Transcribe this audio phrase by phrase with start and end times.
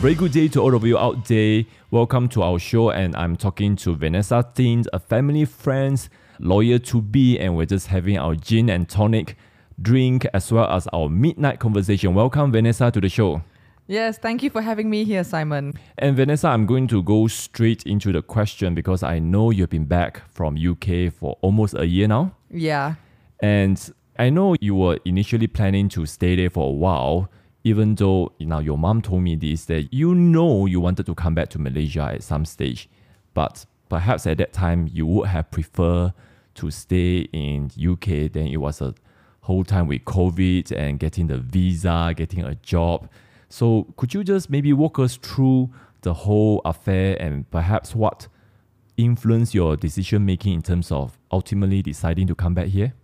[0.00, 1.62] very good day to all of you out there.
[1.90, 7.02] Welcome to our show, and I'm talking to Vanessa Ting, a family friend, lawyer to
[7.02, 9.36] be, and we're just having our gin and tonic
[9.82, 12.14] drink as well as our midnight conversation.
[12.14, 13.42] Welcome, Vanessa, to the show.
[13.88, 15.74] Yes, thank you for having me here, Simon.
[15.98, 19.84] And Vanessa, I'm going to go straight into the question because I know you've been
[19.84, 22.34] back from UK for almost a year now.
[22.50, 22.94] Yeah.
[23.40, 27.28] And I know you were initially planning to stay there for a while,
[27.64, 31.34] even though now your mom told me this that you know you wanted to come
[31.34, 32.88] back to Malaysia at some stage,
[33.34, 36.12] but perhaps at that time you would have preferred
[36.54, 38.32] to stay in UK.
[38.32, 38.94] Then it was a
[39.42, 43.08] whole time with COVID and getting the visa, getting a job.
[43.48, 45.70] So could you just maybe walk us through
[46.02, 48.28] the whole affair and perhaps what
[48.96, 52.94] influenced your decision making in terms of ultimately deciding to come back here?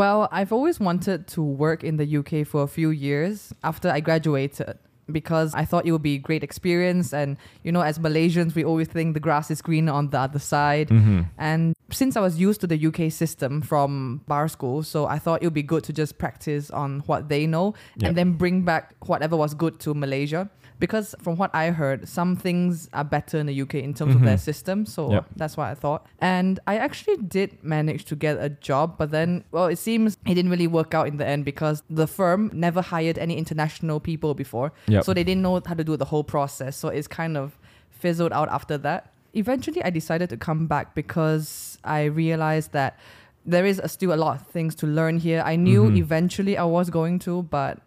[0.00, 4.00] Well, I've always wanted to work in the UK for a few years after I
[4.00, 4.78] graduated
[5.12, 7.12] because I thought it would be a great experience.
[7.12, 10.38] And, you know, as Malaysians, we always think the grass is greener on the other
[10.38, 10.88] side.
[10.88, 11.20] Mm-hmm.
[11.36, 15.42] And since I was used to the UK system from bar school, so I thought
[15.42, 18.08] it would be good to just practice on what they know Yep.
[18.08, 20.48] and then bring back whatever was good to Malaysia.
[20.80, 24.22] Because from what I heard, some things are better in the UK in terms of
[24.22, 24.86] their system.
[24.86, 25.26] So Yep.
[25.36, 26.06] that's what I thought.
[26.20, 30.34] And I actually did manage to get a job, but then, well, it seems it
[30.34, 34.32] didn't really work out in the end because the firm never hired any international people
[34.34, 34.72] before.
[34.88, 35.04] Yep.
[35.04, 36.76] So they didn't know how to do the whole process.
[36.76, 37.58] So it's kind of
[37.90, 39.12] fizzled out after that.
[39.34, 42.98] Eventually, I decided to come back because I realized that
[43.46, 45.42] there is still a lot of things to learn here.
[45.44, 45.98] I knew Mhm.
[45.98, 47.78] eventually I was going to, but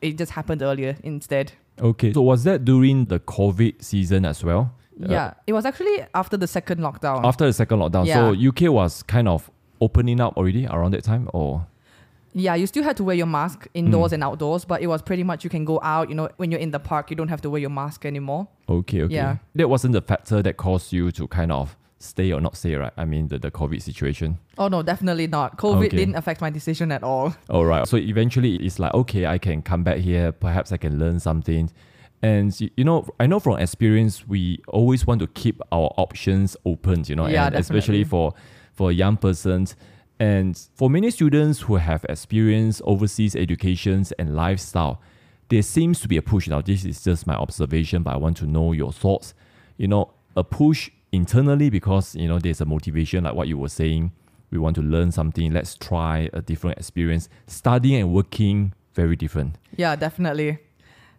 [0.00, 1.52] it just happened earlier instead.
[1.80, 2.12] Okay.
[2.12, 4.72] So was that during the COVID season as well?
[5.02, 7.24] Uh, yeah, it was actually after the second lockdown.
[7.24, 8.06] After the second lockdown.
[8.06, 11.66] So UK was kind of opening up already around that time or
[12.32, 14.14] Yeah, you still had to wear your mask indoors Mm.
[14.14, 16.08] and outdoors, but it was pretty much you can go out.
[16.10, 18.48] You know, when you're in the park, you don't have to wear your mask anymore.
[18.68, 19.14] okay, okay.
[19.14, 19.36] Yeah.
[19.54, 22.92] That wasn't the factor that caused you to kind of stay or not stay, right?
[22.96, 24.38] I mean the, the COVID situation.
[24.58, 25.58] Oh no, definitely not.
[25.58, 25.96] COVID Okay.
[25.96, 27.34] didn't affect my decision at all.
[27.50, 27.86] All right.
[27.86, 30.32] So eventually it's like, okay, I can come back here.
[30.32, 31.70] Perhaps I can learn something.
[32.22, 37.04] And you know, I know from experience, we always want to keep our options open,
[37.06, 38.32] you know, Yeah, and especially for
[38.72, 39.76] for young persons.
[40.18, 45.02] And for many students who have experienced overseas educations and lifestyle,
[45.50, 46.48] there seems to be a push.
[46.48, 49.34] Now, this is just my observation, but I want to know your thoughts.
[49.76, 53.68] You know, a push internally because you know there's a motivation, like what you were
[53.68, 54.12] saying.
[54.50, 55.52] We want to learn something.
[55.52, 57.28] Let's try a different experience.
[57.46, 59.56] Studying and working very different.
[59.76, 60.58] Yeah, definitely.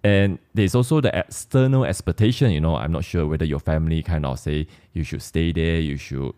[0.04, 4.26] And there's also the external expectation, you know, I'm not sure whether your family kind
[4.26, 6.34] of say you should stay there, you should.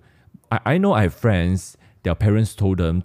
[0.51, 3.03] I, I know I have friends, their parents told them,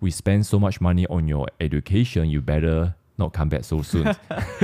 [0.00, 4.04] we spend so much money on your education, you better not come back so soon.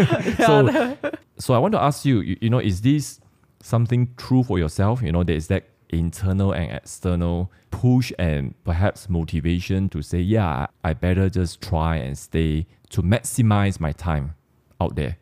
[0.39, 0.97] so,
[1.39, 3.21] so I want to ask you, you, you know, is this
[3.63, 5.01] something true for yourself?
[5.03, 10.95] You know, there's that internal and external push and perhaps motivation to say, yeah, I
[10.95, 14.35] better just try and stay to maximize my time
[14.81, 15.19] out there.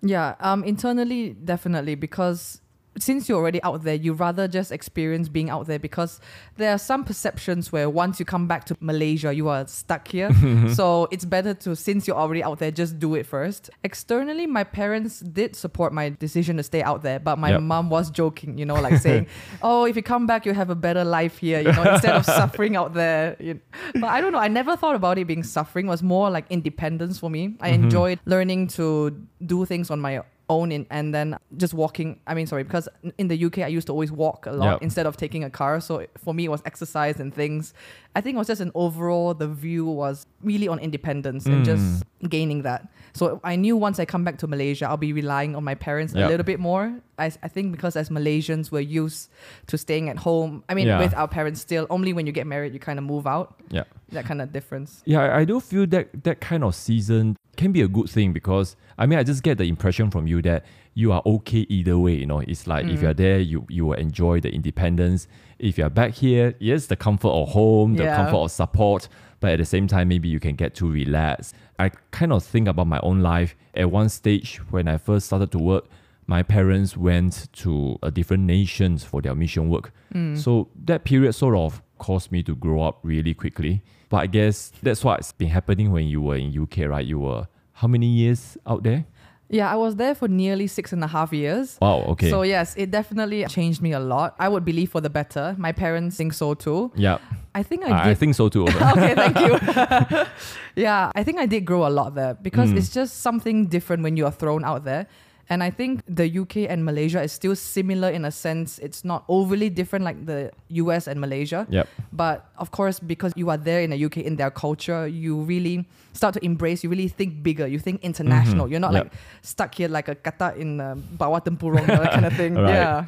[0.00, 2.61] Yeah, um, internally, definitely, because
[2.98, 6.20] since you're already out there, you rather just experience being out there because
[6.56, 10.30] there are some perceptions where once you come back to Malaysia, you are stuck here.
[10.74, 13.70] so it's better to, since you're already out there, just do it first.
[13.82, 17.62] Externally, my parents did support my decision to stay out there, but my Yep.
[17.62, 19.26] mom was joking, you know, like saying,
[19.62, 22.24] oh, if you come back, you have a better life here, you know, instead of
[22.40, 23.36] suffering out there.
[23.40, 23.60] You
[23.94, 25.86] But I don't know, I never thought about it being suffering.
[25.86, 27.56] It was more like independence for me.
[27.60, 27.74] I Mhm.
[27.84, 32.20] enjoyed learning to do things on my own in, and then just walking.
[32.26, 32.88] I mean, sorry, because
[33.18, 34.82] in the UK, I used to always walk a lot Yep.
[34.82, 35.80] instead of taking a car.
[35.80, 37.72] So for me, it was exercise and things.
[38.14, 42.04] I think it was just an overall, the view was really on independence and just
[42.22, 42.28] mm.
[42.28, 42.88] gaining that.
[43.14, 46.12] So I knew once I come back to Malaysia, I'll be relying on my parents
[46.14, 46.26] Yep.
[46.26, 46.92] a little bit more.
[47.18, 49.30] I, I think because as Malaysians, we're used
[49.68, 50.64] to staying at home.
[50.68, 50.98] I mean, Yeah.
[50.98, 53.54] with our parents still, only when you get married, you kind of move out.
[53.70, 53.84] Yeah.
[54.10, 55.02] That kind of difference.
[55.06, 58.32] Yeah, I- I do feel that that kind of season can be a good thing
[58.32, 60.64] because I mean I just get the impression from you that
[60.94, 62.14] you are okay either way.
[62.14, 63.02] You know, it's like if Mm.
[63.02, 65.26] you're there, you you will enjoy the independence.
[65.58, 68.16] If you're back here, yes, the comfort of home, the Yeah.
[68.16, 69.08] comfort of support,
[69.40, 71.52] but at the same time, maybe you can get to relax.
[71.78, 73.54] I kind of think about my own life.
[73.74, 75.84] At one stage, when I first started to work,
[76.26, 79.92] my parents went to a different nations for their mission work.
[80.14, 80.36] Mm.
[80.38, 83.82] So that period sort of caused me to grow up really quickly.
[84.12, 87.06] But I guess that's what's been happening when you were in UK, right?
[87.12, 89.06] You were how many years out there?
[89.48, 91.78] Yeah, I was there for nearly six and a half years.
[91.80, 92.28] Wow, okay.
[92.28, 94.34] So yes, it definitely changed me a lot.
[94.38, 95.54] I would believe for the better.
[95.58, 96.92] My parents think so too.
[96.94, 97.18] yeah,
[97.54, 98.66] I think I I, I think so too.
[98.96, 99.52] okay, thank you.
[100.76, 102.76] yeah, I think I did grow a lot there because Mm.
[102.78, 105.06] it's just something different when you are thrown out there.
[105.52, 108.80] And I think the UK and Malaysia is still similar in a sense.
[108.80, 110.48] It's not overly different like the
[110.80, 111.66] US and Malaysia.
[111.68, 111.84] Yep.
[112.08, 115.84] But of course, because you are there in the UK in their culture, you really
[116.16, 118.64] start to embrace, you really think bigger, you think international.
[118.64, 118.70] Mhm.
[118.72, 119.04] You're not Yep.
[119.04, 119.12] like
[119.44, 122.54] stuck here like a kata in uh, that kind of thing.
[122.56, 122.72] Right.
[122.72, 123.04] Yeah.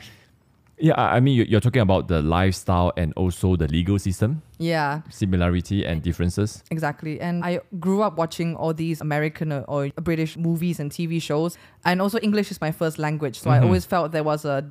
[0.85, 4.43] Yeah, I I mean, you- you're talking about the lifestyle and also the legal system,
[4.59, 5.01] Yeah.
[5.09, 6.63] similarity and differences.
[6.71, 7.15] Exactly.
[7.21, 11.57] And I grew up watching all these American or, British movies and TV shows.
[11.85, 13.37] And also, English is my first language.
[13.41, 13.65] So I Mhm.
[13.65, 14.63] always felt there was a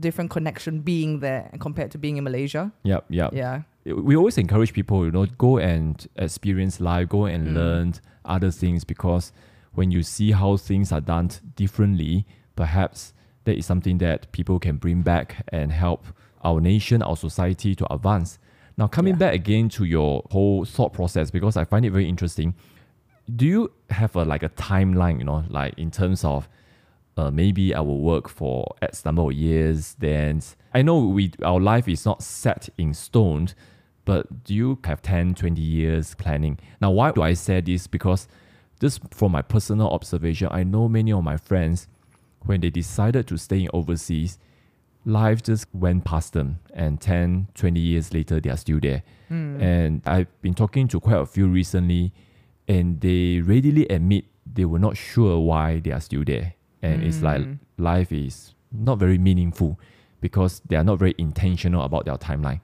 [0.00, 2.70] different connection being there compared to being in Malaysia.
[2.84, 3.30] Yep, yep.
[3.32, 3.62] Yeah.
[3.86, 7.54] We always encourage people, you know, go and experience life, go and Mm.
[7.54, 7.92] learn
[8.24, 9.32] other things because
[9.74, 12.24] when you see how things are done differently,
[12.56, 13.12] perhaps
[13.44, 16.06] that is something that people can bring back and help
[16.42, 18.38] our nation, our society to advance.
[18.76, 19.18] Now, coming Yeah.
[19.18, 22.54] back again to your whole thought process, because I find it very interesting.
[23.34, 26.48] Do you have a like a timeline, you know, like in terms of
[27.16, 29.94] uh, maybe I will work for X number of years.
[30.00, 30.42] Then
[30.74, 33.48] I know we our life is not set in stone,
[34.04, 36.58] but do you have 10, 20 years planning?
[36.80, 37.86] Now, why do I say this?
[37.86, 38.26] Because
[38.80, 41.86] just from my personal observation, I know many of my friends,
[42.44, 44.38] when they decided to stay in overseas,
[45.04, 46.58] life just went past them.
[46.72, 49.02] And 10, 20 years later, they are still there.
[49.60, 52.12] And I've been talking to quite a few recently,
[52.68, 56.54] and they readily admit they were not sure why they are still there.
[56.82, 57.58] And it's like Mm.
[57.78, 59.78] life is not very meaningful
[60.20, 62.60] because they are not very intentional about their timeline.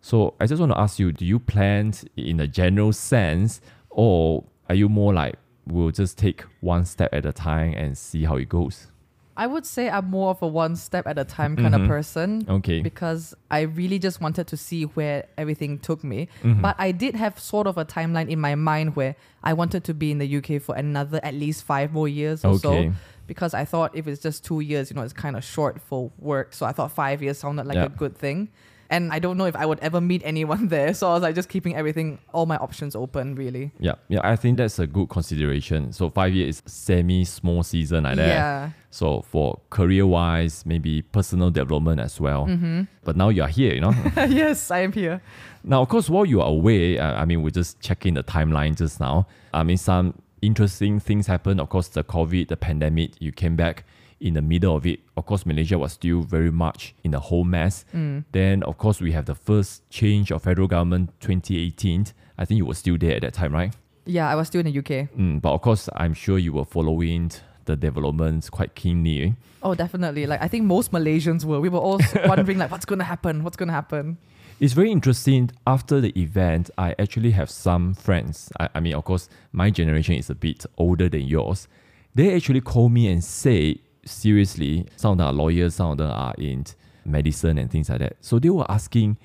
[0.00, 3.60] So I just want to ask you, do you plan in a general sense
[3.90, 5.36] or are you more like
[5.66, 8.88] we'll just take one step at a time and see how it goes?
[9.36, 11.82] I would say I'm more of a one step at a time kind Mhm.
[11.82, 12.46] of person.
[12.48, 12.80] Okay.
[12.82, 16.28] Because I really just wanted to see where everything took me.
[16.44, 16.62] Mhm.
[16.62, 19.94] But I did have sort of a timeline in my mind where I wanted to
[19.94, 22.72] be in the UK for another at least five more years or so.
[22.72, 22.92] Okay.
[23.26, 26.10] because I thought if it's just two years, you know, it's kind of short for
[26.18, 26.52] work.
[26.52, 27.84] So I thought five years sounded like Yeah.
[27.86, 28.50] a good thing.
[28.94, 30.94] And I don't know if I would ever meet anyone there.
[30.94, 33.72] So I was like just keeping everything, all my options open, really.
[33.80, 35.92] Yeah, yeah, I think that's a good consideration.
[35.92, 38.28] So five years is semi small season like that.
[38.28, 38.70] Yeah.
[38.90, 42.46] So for career wise, maybe personal development as well.
[42.46, 42.82] Mm-hmm.
[43.02, 43.94] But now you are here, you know.
[44.16, 45.20] yes, I am here.
[45.64, 48.76] Now, of course, while you are away, uh, I mean, we're just checking the timeline
[48.76, 49.26] just now.
[49.52, 51.60] I mean, some interesting things happened.
[51.60, 53.84] Of course, the COVID, the pandemic, you came back
[54.24, 55.00] in the middle of it.
[55.16, 57.84] Of course, Malaysia was still very much in the whole mess.
[57.94, 58.24] Mm.
[58.32, 62.06] Then, of course, we have the first change of federal government 2018.
[62.38, 63.72] I think you were still there at that time, right?
[64.06, 65.10] Yeah, I was still in the UK.
[65.16, 67.30] Mm, but of course, I'm sure you were following
[67.66, 69.22] the developments quite keenly.
[69.22, 69.30] eh?
[69.62, 70.26] Oh, definitely.
[70.26, 71.60] Like I think most Malaysians were.
[71.60, 73.44] We were all wondering like, what's gonna happen?
[73.44, 74.18] What's gonna happen?
[74.60, 75.50] It's very interesting.
[75.66, 78.50] After the event, I actually have some friends.
[78.60, 81.66] I, I mean, of course, my generation is a bit older than yours.
[82.14, 86.10] They actually call me and say, seriously, some of them are lawyers, some of them
[86.10, 86.64] are in
[87.04, 88.16] medicine and things like that.
[88.20, 89.18] So they were asking,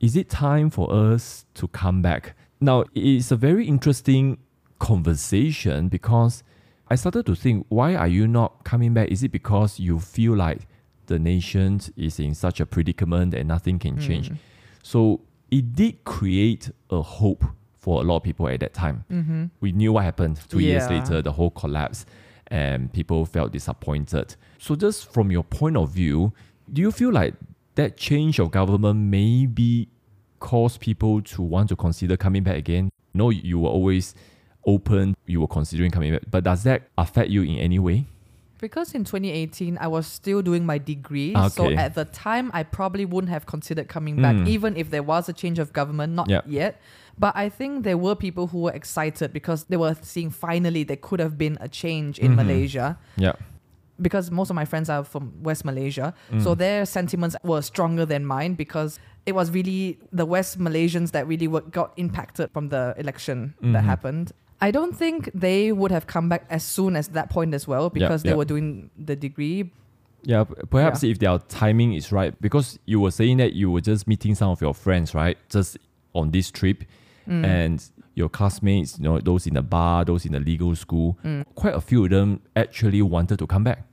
[0.00, 2.34] is it time for us to come back?
[2.60, 4.38] Now, it's a very interesting
[4.78, 6.42] conversation because
[6.90, 9.08] I started to think, why are you not coming back?
[9.08, 10.66] Is it because you feel like
[11.06, 14.30] the nation is in such a predicament and nothing can change?
[14.82, 15.20] So
[15.50, 17.44] it did create a hope
[17.76, 19.04] for a lot of people at that time.
[19.10, 19.44] Mm-hmm.
[19.60, 22.06] We knew what happened two years later, the whole collapse,
[22.48, 24.36] and people felt disappointed.
[24.58, 26.32] So, just from your point of view,
[26.72, 27.34] do you feel like
[27.76, 29.88] that change of government maybe
[30.40, 32.90] caused people to want to consider coming back again?
[33.14, 34.14] No, you were always
[34.66, 38.06] open, you were considering coming back, but does that affect you in any way?
[38.60, 41.32] Because in 2018, I was still doing my degree.
[41.50, 44.48] So at the time, I probably wouldn't have considered coming back, Mm.
[44.48, 46.40] even if there was a change of government, not Yeah.
[46.44, 46.80] yet.
[47.18, 50.96] But I think there were people who were excited because they were seeing finally there
[50.96, 52.36] could have been a change in Mhm.
[52.36, 52.98] Malaysia.
[53.16, 53.32] Yeah.
[54.00, 56.14] Because most of my friends are from West Malaysia.
[56.38, 56.58] So Mm.
[56.58, 61.48] their sentiments were stronger than mine because it was really the West Malaysians that really
[61.48, 63.86] were, got impacted from the election that Mhm.
[63.86, 64.32] happened.
[64.60, 67.90] I don't think they would have come back as soon as that point as well
[67.90, 68.36] because they yeah.
[68.36, 69.70] were doing the degree.
[70.24, 74.06] Yeah, perhaps if their timing is right, because you were saying that you were just
[74.08, 75.36] meeting some of your friends, right?
[75.48, 75.78] Just
[76.12, 76.82] on this trip,
[77.28, 77.44] Mm.
[77.44, 81.44] and your classmates, you know, those in the bar, those in the legal school, Mm.
[81.54, 83.84] quite a few of them actually wanted to come back.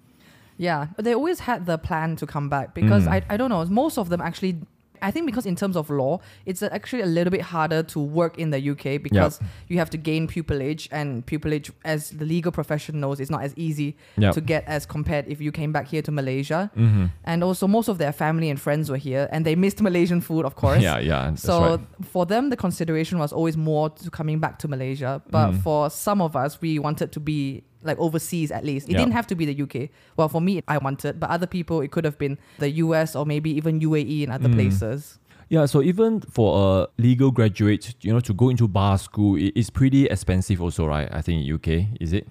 [0.57, 3.11] Yeah, but they always had the plan to come back because Mm.
[3.11, 4.61] I, I don't know, most of them actually.
[5.01, 8.37] I think because in terms of law, it's actually a little bit harder to work
[8.37, 12.99] in the UK because you have to gain pupillage, and pupillage, as the legal profession
[12.99, 14.31] knows, is not as easy Yeah.
[14.31, 16.71] to get as compared if you came back here to Malaysia.
[16.77, 17.05] Mm-hmm.
[17.23, 20.45] And also, most of their family and friends were here, and they missed Malaysian food,
[20.45, 20.81] of course.
[20.81, 21.35] Yeah, yeah.
[21.35, 21.79] So right.
[22.03, 25.21] for them, the consideration was always more to coming back to Malaysia.
[25.29, 25.61] But Mm.
[25.61, 28.89] for some of us, we wanted to be like overseas at least.
[28.89, 28.99] It Yeah.
[28.99, 29.89] didn't have to be the UK.
[30.17, 33.25] Well, for me, I wanted, but other people, it could have been the US or
[33.25, 34.53] maybe even UAE and other Mm.
[34.55, 35.19] places.
[35.47, 39.53] Yeah, so even for a legal graduate, you know, to go into bar school, it,
[39.55, 41.07] it's pretty expensive also, right?
[41.11, 42.27] I think in UK, is it?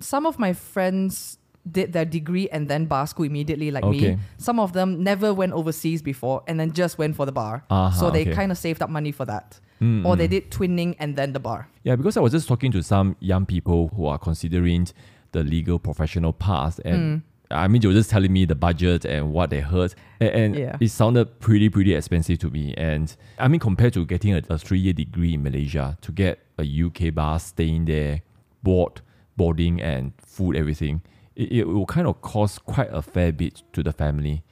[0.00, 1.38] Some of my friends
[1.70, 4.14] did their degree and then bar school immediately, like Okay.
[4.14, 4.18] me.
[4.38, 7.62] Some of them never went overseas before and then just went for the bar.
[7.70, 8.32] Uh-huh, so they okay.
[8.32, 9.60] kind of saved up money for that.
[9.80, 10.30] Mm, Or they mm.
[10.30, 11.68] did twinning and then the bar.
[11.84, 14.88] Yeah, because I was just talking to some young people who are considering
[15.32, 17.22] the legal professional path, and Mm.
[17.50, 20.54] I mean, they were just telling me the budget and what they heard, and, and
[20.56, 20.76] Yeah.
[20.80, 22.74] it sounded pretty, pretty expensive to me.
[22.76, 26.64] And I mean, compared to getting a, a three-year degree in Malaysia, to get a
[26.64, 28.20] UK bar, staying there,
[28.62, 29.00] board,
[29.36, 31.00] boarding, and food, everything,
[31.36, 34.42] it, it will kind of cost quite a fair bit to the family.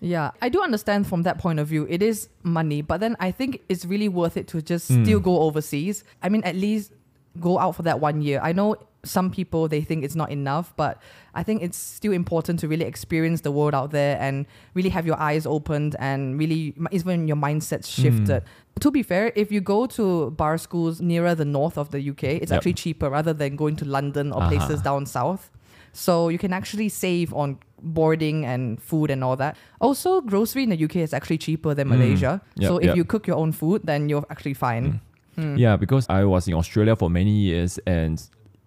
[0.00, 1.86] Yeah, I do understand from that point of view.
[1.88, 5.04] It is money, but then I think it's really worth it to just Mm.
[5.04, 6.04] still go overseas.
[6.22, 6.92] I mean, at least
[7.38, 8.40] go out for that one year.
[8.42, 11.00] I know some people they think it's not enough, but
[11.34, 15.06] I think it's still important to really experience the world out there and really have
[15.06, 18.02] your eyes opened and really even your mindset Mm.
[18.02, 18.42] shifted.
[18.80, 22.36] To be fair, if you go to bar schools nearer the north of the UK,
[22.36, 22.56] it's Yep.
[22.58, 24.50] actually cheaper rather than going to London or Uh-huh.
[24.50, 25.50] places down south.
[25.92, 29.56] So you can actually save on boarding and food and all that.
[29.80, 31.98] Also, grocery in the UK is actually cheaper than Mm.
[31.98, 32.40] Malaysia.
[32.56, 32.96] Yep, so if yep.
[32.96, 35.00] you cook your own food, then you're actually fine.
[35.36, 35.58] Mm.
[35.58, 38.20] Yeah, because I was in Australia for many years, and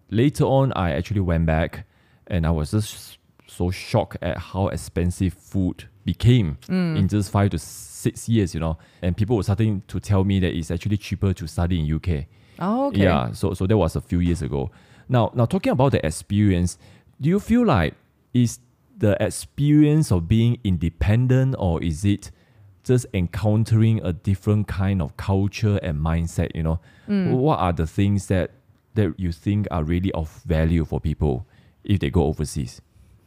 [0.09, 1.85] later on, I actually went back,
[2.27, 3.17] and I was just
[3.47, 6.97] so shocked at how expensive food became Mm.
[6.97, 8.53] in just five to six years.
[8.53, 11.79] You know, and people were starting to tell me that it's actually cheaper to study
[11.79, 12.27] in UK.
[12.59, 13.03] Oh, okay.
[13.03, 14.71] Yeah, so so that was a few years ago.
[15.09, 16.77] Now, now talking about the experience,
[17.19, 17.93] do you feel like
[18.33, 18.59] is
[18.97, 22.31] the experience of being independent, or is it
[22.83, 26.51] just encountering a different kind of culture and mindset?
[26.55, 27.31] You know, Mm.
[27.31, 28.51] what are the things that
[28.95, 31.47] that you think are really of value for people
[31.83, 32.79] if they go overseas?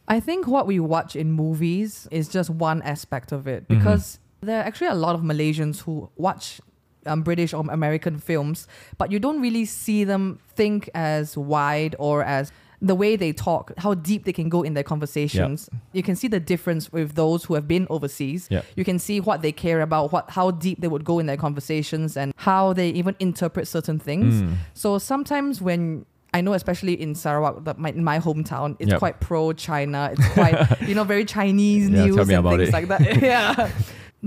[0.07, 3.67] I think what we watch in movies is just one aspect of it Mhm.
[3.67, 6.61] because there are actually a lot of Malaysians who watch
[7.05, 12.21] um, British or American films, but you don't really see them think as wide or
[12.21, 15.69] as the way they talk, how deep they can go in their conversations.
[15.93, 18.47] You can see the difference with those who have been overseas.
[18.51, 18.61] Yeah.
[18.75, 21.37] You can see what they care about, what how deep they would go in their
[21.37, 24.41] conversations, and how they even interpret certain things.
[24.43, 24.55] Mm.
[24.75, 28.99] So sometimes when I know, especially in Sarawak, that my, in my hometown, it's Yep.
[28.99, 30.09] quite pro China.
[30.13, 32.73] It's quite you know very Chinese Yeah, news tell me and about things it.
[32.73, 33.21] like that.
[33.31, 33.71] yeah.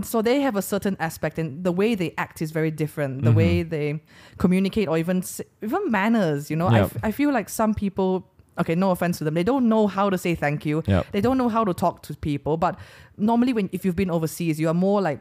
[0.04, 3.22] So they have a certain aspect, and the way they act is very different.
[3.24, 3.34] The Mhm.
[3.34, 4.00] way they
[4.38, 5.22] communicate, or even
[5.62, 6.48] even manners.
[6.48, 6.84] You know, I, Yep.
[6.86, 8.26] f- I feel like some people.
[8.60, 9.34] Okay, no offense to them.
[9.34, 10.82] They don't know how to say thank you.
[10.86, 11.06] Yep.
[11.12, 12.56] They don't know how to talk to people.
[12.56, 12.78] But
[13.16, 15.20] normally, when if you've been overseas, you are more like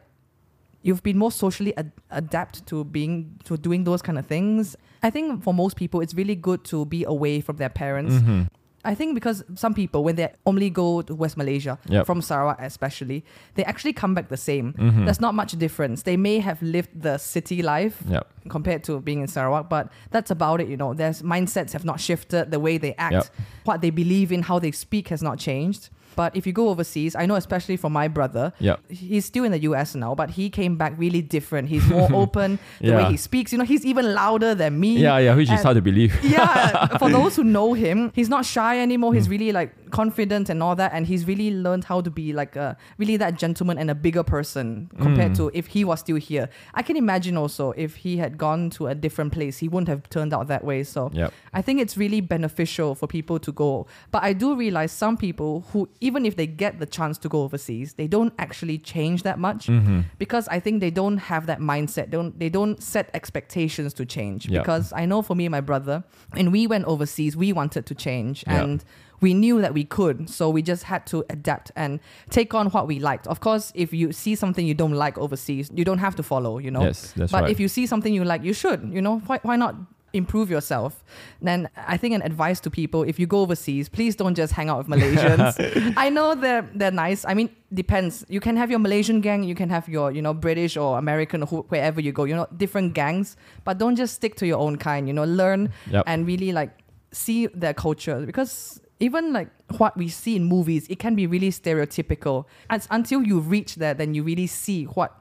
[0.82, 4.76] you've been more socially ad- adapt to being to doing those kind of things.
[5.04, 8.14] I think for most people, it's really good to be away from their parents.
[8.16, 8.48] Mhm.
[8.86, 12.06] I think because some people, when they only go to West Malaysia, Yep.
[12.06, 13.24] from Sarawak especially,
[13.56, 14.74] they actually come back the same.
[14.74, 15.06] Mhm.
[15.06, 16.04] There's not much difference.
[16.04, 18.26] They may have lived the city life Yep.
[18.50, 20.68] compared to being in Sarawak, but that's about it.
[20.70, 22.52] You know, their mindsets have not shifted.
[22.52, 23.26] The way they act, Yep.
[23.66, 25.90] what they believe in, how they speak has not changed.
[26.20, 28.78] But if you go overseas, I know especially for my brother, Yep.
[28.92, 31.70] he's still in the US now, but he came back really different.
[31.70, 32.60] He's more open.
[32.82, 34.92] The way he speaks, you know, he's even louder than me.
[35.00, 36.12] Yeah, yeah, which is hard to believe.
[36.22, 39.12] yeah, for those who know him, he's not shy anymore.
[39.12, 39.18] Hmm.
[39.18, 42.56] He's really like confident and all that, and he's really learned how to be like
[42.56, 45.38] a really that gentleman and a bigger person compared Mm.
[45.38, 46.50] to if he was still here.
[46.74, 50.10] I can imagine also if he had gone to a different place, he wouldn't have
[50.10, 50.84] turned out that way.
[50.84, 51.34] So Yep.
[51.54, 53.88] I think it's really beneficial for people to go.
[54.12, 57.44] But I do realize some people who, even if they get the chance to go
[57.44, 60.06] overseas, they don't actually change that much Mhm.
[60.18, 62.06] because I think they don't have that mindset.
[62.12, 64.48] They don't they don't set expectations to change.
[64.48, 64.60] Yeah.
[64.60, 66.04] Because I know for me and my brother,
[66.34, 68.62] when we went overseas, we wanted to change Yeah.
[68.62, 68.84] and
[69.22, 70.30] we knew that we could.
[70.30, 72.00] So we just had to adapt and
[72.30, 73.28] take on what we liked.
[73.28, 76.58] Of course, if you see something you don't like overseas, you don't have to follow,
[76.58, 76.84] you know.
[76.84, 77.52] Yes, that's but right.
[77.52, 79.76] if you see something you like, you should, you know, why why not
[80.14, 81.04] improve yourself
[81.40, 84.68] then i think an advice to people if you go overseas please don't just hang
[84.68, 88.80] out with malaysians i know they're they're nice i mean depends you can have your
[88.80, 92.24] malaysian gang you can have your you know british or american or wherever you go
[92.24, 95.72] you know different gangs but don't just stick to your own kind you know learn
[95.92, 96.04] Yep.
[96.08, 96.72] and really like
[97.12, 101.50] see their culture because even like what we see in movies it can be really
[101.52, 105.16] stereotypical it's until you reach there then you really see what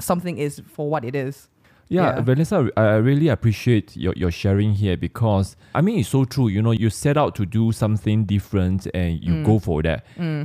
[0.00, 1.48] something is for what it is
[1.88, 2.22] Yeah, Yeah.
[2.22, 6.48] Vanessa, I really appreciate your, your sharing here because I mean it's so true.
[6.48, 9.44] You know, you set out to do something different and you Mm.
[9.44, 10.00] go for that.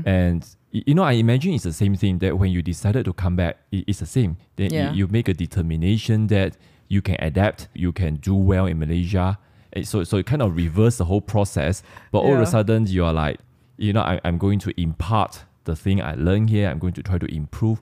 [0.05, 3.35] And you know, I imagine it's the same thing that when you decided to come
[3.37, 4.35] back, it's the same.
[4.57, 4.91] Then Yeah.
[4.93, 6.57] you, make a determination that
[6.89, 9.37] you can adapt, you can do well in Malaysia,
[9.83, 11.83] so so it kind of reverse the whole process.
[12.11, 13.39] But all of a sudden you are like,
[13.77, 16.69] you know, I, I'm going to impart the thing I learned here.
[16.69, 17.81] I'm going to try to improve,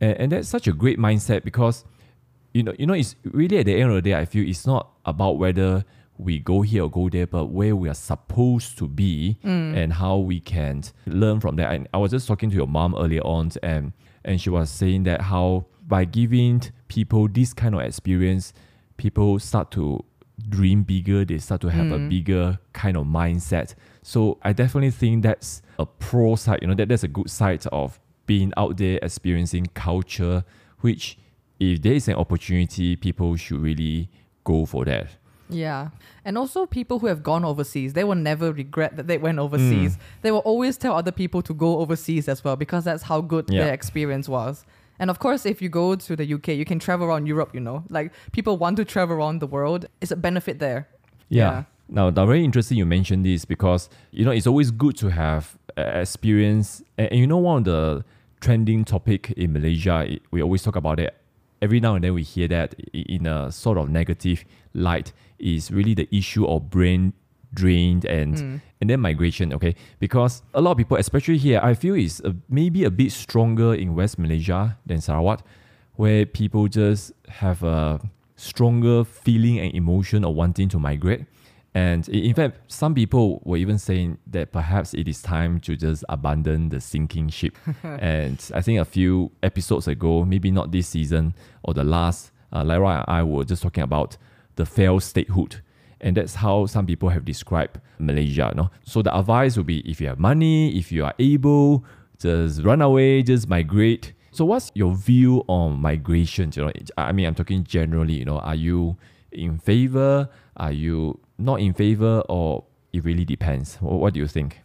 [0.00, 1.84] and, and that's such a great mindset because,
[2.52, 4.66] you know, you know, it's really at the end of the day, I feel it's
[4.66, 5.84] not about whether
[6.18, 9.76] we go here or go there, but where we are supposed to be mm.
[9.76, 11.72] and how we can learn from that.
[11.72, 13.92] And I was just talking to your mom earlier on, and
[14.24, 18.52] and she was saying that how by giving people this kind of experience,
[18.96, 20.04] people start to
[20.48, 22.08] dream bigger, they start to have a mm.
[22.08, 23.74] bigger kind of mindset.
[24.02, 27.64] So I definitely think that's a pro side, you know, that that's a good side
[27.72, 30.44] of being out there experiencing culture,
[30.80, 31.18] which
[31.60, 34.08] if there is an opportunity, people should really
[34.44, 35.08] go for that.
[35.48, 35.90] Yeah.
[36.24, 39.42] And also people who have gone overseas, they will never regret that they went mm.
[39.42, 39.98] overseas.
[40.22, 43.46] They will always tell other people to go overseas as well because that's how good
[43.48, 43.64] Yeah.
[43.64, 44.64] their experience was.
[45.02, 47.58] And of course, if you go to the UK, you can travel around Europe, you
[47.60, 47.82] know.
[47.90, 49.86] Like people want to travel around the world.
[50.00, 50.86] It's a benefit there.
[51.28, 51.42] Yeah.
[51.42, 51.64] Yeah.
[51.88, 55.58] Now, now, very interesting you mentioned this because you know it's always good to have
[55.76, 56.84] uh, experience.
[56.96, 58.04] And, and you know, one of the
[58.40, 61.10] trending topic in Malaysia, it- we always talk about it.
[61.60, 65.94] Every now and then we hear that in a sort of negative light is really
[65.94, 67.12] the issue of brain
[67.54, 69.52] drained and and then migration.
[69.52, 73.12] Okay, because a lot of people, especially here, I feel is a, maybe a bit
[73.12, 75.44] stronger in West Malaysia than Sarawak,
[75.96, 78.00] where people just have a
[78.36, 81.26] stronger feeling and emotion of wanting to migrate.
[81.74, 86.04] And in fact, some people were even saying that perhaps it is time to just
[86.08, 87.56] abandon the sinking ship.
[87.82, 92.62] and I think a few episodes ago, maybe not this season or the last, uh,
[92.62, 94.18] Lyra and I were just talking about
[94.56, 95.62] the failed statehood.
[96.02, 98.52] And that's how some people have described Malaysia.
[98.56, 98.70] No?
[98.84, 101.84] So the advice would be if you have money, if you are able,
[102.18, 104.12] just run away, just migrate.
[104.32, 106.50] So what's your view on migration?
[106.54, 108.14] You know, I mean, I'm talking generally.
[108.14, 108.96] You know, are you
[109.30, 110.28] in favor?
[110.56, 112.22] Are you not in favor?
[112.28, 113.76] Or it really depends.
[113.76, 114.60] What do you think?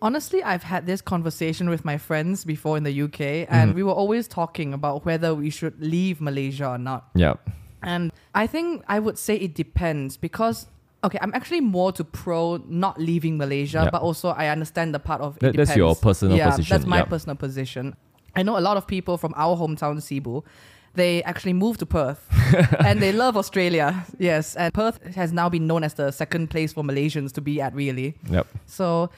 [0.00, 3.74] Honestly, I've had this conversation with my friends before in the UK, and Mhm.
[3.74, 7.08] we were always talking about whether we should leave Malaysia or not.
[7.16, 7.34] Yeah.
[7.82, 10.66] And I think I would say it depends because
[11.04, 13.90] okay, I'm actually more to pro not leaving Malaysia, Yeah.
[13.90, 17.04] but also I understand the part of that's your personal yeah, position, That's my yeah.
[17.04, 17.94] personal position.
[18.34, 20.44] I know a lot of people from our hometown, Sibu.
[20.94, 22.26] They actually moved to Perth
[22.84, 24.04] and they love Australia.
[24.18, 27.60] Yes, and Perth has now been known as the second place for Malaysians to be
[27.60, 28.14] at, really.
[28.30, 28.46] Yep.
[28.66, 29.10] So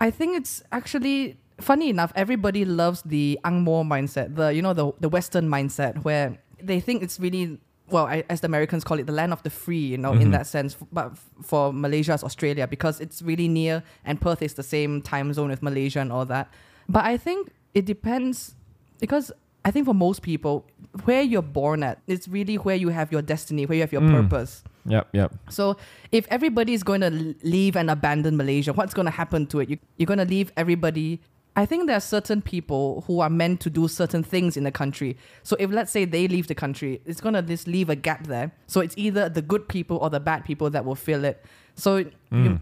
[0.00, 4.92] I think it's actually funny enough, everybody loves the Angmo mindset, the you know, the
[4.98, 7.58] the Western mindset where they think it's really
[7.90, 10.28] well, I, as the Americans call it, the land of the free, you know, in
[10.28, 10.32] Mhm.
[10.32, 10.76] that sense.
[10.92, 15.32] But for Malaysia, it's Australia because it's really near, and Perth is the same time
[15.32, 16.48] zone with Malaysia and all that.
[16.88, 18.54] But I think it depends
[19.00, 19.32] because
[19.64, 20.64] I think for most people,
[21.04, 24.00] where you're born at, it's really where you have your destiny, where you have your
[24.00, 24.22] Mm.
[24.28, 24.64] purpose.
[24.86, 25.08] Yep.
[25.12, 25.34] Yep.
[25.50, 25.76] So
[26.10, 29.68] if everybody is going to leave and abandon Malaysia, what's going to happen to it?
[29.68, 31.20] You, you're going to leave everybody.
[31.56, 34.70] I think there are certain people who are meant to do certain things in the
[34.70, 35.16] country.
[35.42, 38.26] So if let's say they leave the country, it's going to just leave a gap
[38.28, 38.52] there.
[38.66, 41.44] So it's either the good people or the bad people that will fill it.
[41.74, 42.60] So you, Mm.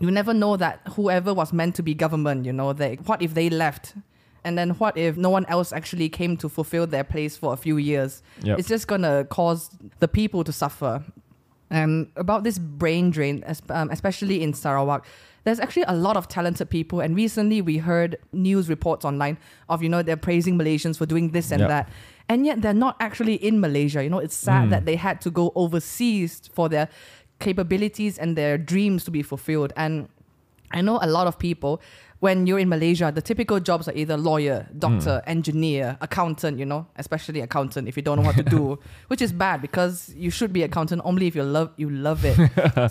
[0.00, 3.34] you never know that whoever was meant to be government, you know, they, what if
[3.34, 3.94] they left?
[4.42, 7.56] And then what if no one else actually came to fulfill their place for a
[7.56, 8.22] few years?
[8.42, 8.58] Yep.
[8.58, 9.70] It's just going to cause
[10.00, 11.04] the people to suffer.
[11.70, 15.04] And about this brain drain, um, especially in Sarawak,
[15.44, 17.00] there's actually a lot of talented people.
[17.00, 21.30] And recently we heard news reports online of, you know, they're praising Malaysians for doing
[21.30, 21.68] this and Yeah.
[21.68, 21.88] that.
[22.28, 24.02] And yet they're not actually in Malaysia.
[24.04, 24.70] You know, it's sad Mm.
[24.70, 26.88] that they had to go overseas for their
[27.38, 29.72] capabilities and their dreams to be fulfilled.
[29.76, 30.08] And
[30.72, 31.80] I know a lot of people,
[32.20, 36.86] when you're in Malaysia, the typical jobs are either lawyer, doctor, engineer, accountant, you know,
[36.96, 40.52] especially accountant if you don't know what to do, which is bad because you should
[40.52, 42.36] be accountant only if you love you love it.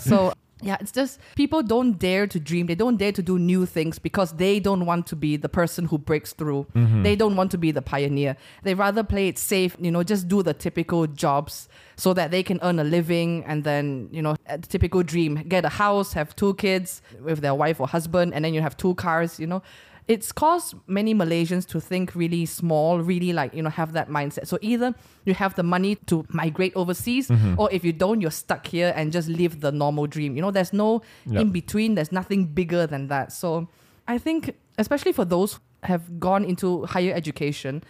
[0.02, 0.32] so
[0.62, 2.66] yeah, it's just people don't dare to dream.
[2.66, 5.86] They don't dare to do new things because they don't want to be the person
[5.86, 6.66] who breaks through.
[6.74, 7.02] Mm-hmm.
[7.02, 8.36] They don't want to be the pioneer.
[8.62, 12.42] They rather play it safe, you know, just do the typical jobs so that they
[12.42, 16.36] can earn a living and then, you know, a typical dream, get a house, have
[16.36, 19.62] two kids with their wife or husband, and then you have two cars, you know.
[20.10, 24.48] It's caused many Malaysians to think really small, really like, you know, have that mindset.
[24.48, 24.92] So either
[25.24, 27.54] you have the money to migrate overseas, mm-hmm.
[27.60, 30.34] or if you don't, you're stuck here and just live the normal dream.
[30.34, 31.40] You know, there's no Yep.
[31.42, 33.30] in between, there's nothing bigger than that.
[33.30, 33.68] So
[34.08, 37.84] I think, especially for those who have gone into higher education,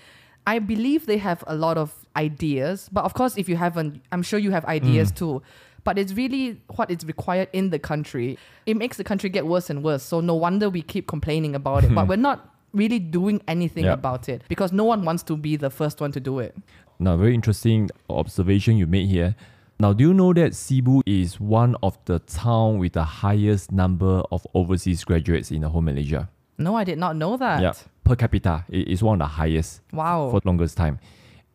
[0.47, 2.89] I believe they have a lot of ideas.
[2.93, 5.17] But of course, if you haven't, I'm sure you have ideas mm.
[5.17, 5.43] too.
[5.85, 8.39] But it's really what is required in the country.
[8.67, 10.03] It makes the country get worse and worse.
[10.03, 11.95] So no wonder we keep complaining about it.
[11.95, 13.95] But we're not really doing anything Yeah.
[13.95, 16.55] about it because no one wants to be the first one to do it.
[16.99, 19.35] Now, very interesting observation you made here.
[19.79, 24.23] Now, do you know that Sibu is one of the town with the highest number
[24.31, 26.29] of overseas graduates in the whole Malaysia?
[26.59, 27.63] No, I did not know that.
[27.63, 27.73] Yeah,
[28.05, 30.29] per capita, it is one of the highest Wow.
[30.31, 30.99] for the longest time.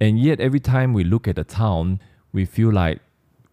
[0.01, 1.99] And yet, every time we look at the town,
[2.33, 2.99] we feel like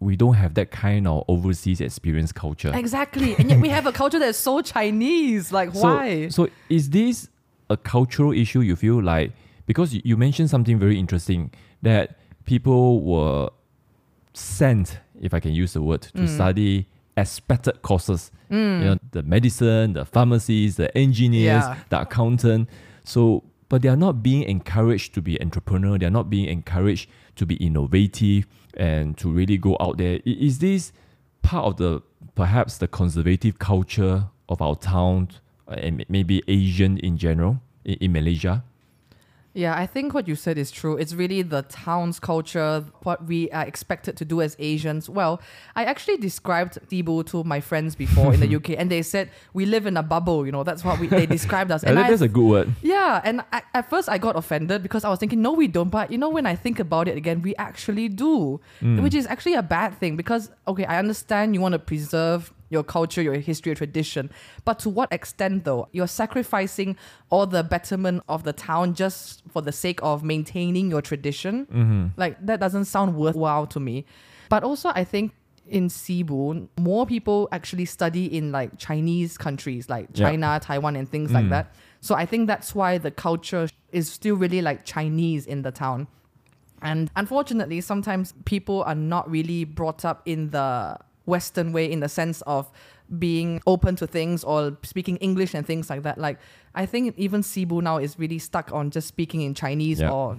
[0.02, 2.72] we don't have that kind of overseas experience culture.
[2.74, 3.34] exactly.
[3.36, 5.52] And yet we have a culture that's so Chinese.
[5.52, 6.28] Like, So, why?
[6.28, 7.28] so is this
[7.70, 9.32] a cultural issue you feel like
[9.66, 11.50] because you, mentioned something very interesting
[11.82, 13.48] that people were
[14.34, 16.28] sent, if I can use the word, to mm.
[16.28, 18.30] study expected courses.
[18.50, 18.78] Mm.
[18.78, 21.76] You know, the medicine, the pharmacies, the engineers, Yeah.
[21.88, 22.68] the accountant.
[23.04, 25.96] So but they are not being encouraged to be entrepreneur.
[25.96, 30.20] They are not being encouraged to be innovative and to really go out there.
[30.24, 30.92] Is this
[31.42, 32.02] part of the
[32.34, 35.28] perhaps the conservative culture of our town
[35.68, 38.64] uh, and maybe Asian in general in, in Malaysia?
[39.54, 40.96] Yeah, I think what you said is true.
[40.96, 45.10] It's really the town's culture, what we are expected to do as Asians.
[45.10, 45.42] Well,
[45.76, 49.66] I actually described Sibu to my friends before in the UK, and they said we
[49.66, 50.46] live in a bubble.
[50.46, 51.82] You know, that's what we, they described us.
[51.92, 52.72] And I, that's a good word.
[52.80, 55.90] yeah, and I, at first I got offended because I was thinking, no, we don't.
[55.90, 59.02] But you know, when I think about it again, we actually do, Mm.
[59.02, 62.82] which is actually a bad thing because, okay, I understand you want to preserve your
[62.82, 64.30] culture, your history, your tradition,
[64.64, 65.88] but to what extent though?
[65.92, 66.96] You're sacrificing
[67.30, 71.66] all the betterment of the town just for the sake of maintaining your tradition?
[71.66, 72.06] Mm-hmm.
[72.16, 74.06] Like, that doesn't sound worthwhile to me.
[74.48, 75.32] But also, I think
[75.68, 80.30] in Sibu, more people actually study in like Chinese countries like Yeah.
[80.30, 81.50] China, Taiwan, and things like Mm.
[81.50, 81.74] that.
[82.00, 86.08] So I think that's why the culture is still really like Chinese in the town.
[86.82, 92.08] And unfortunately, sometimes people are not really brought up in the Western way in the
[92.08, 92.70] sense of
[93.18, 96.18] being open to things or speaking English and things like that.
[96.18, 96.38] Like,
[96.74, 100.10] I think even Sibu now is really stuck on just speaking in Chinese Yeah.
[100.10, 100.38] or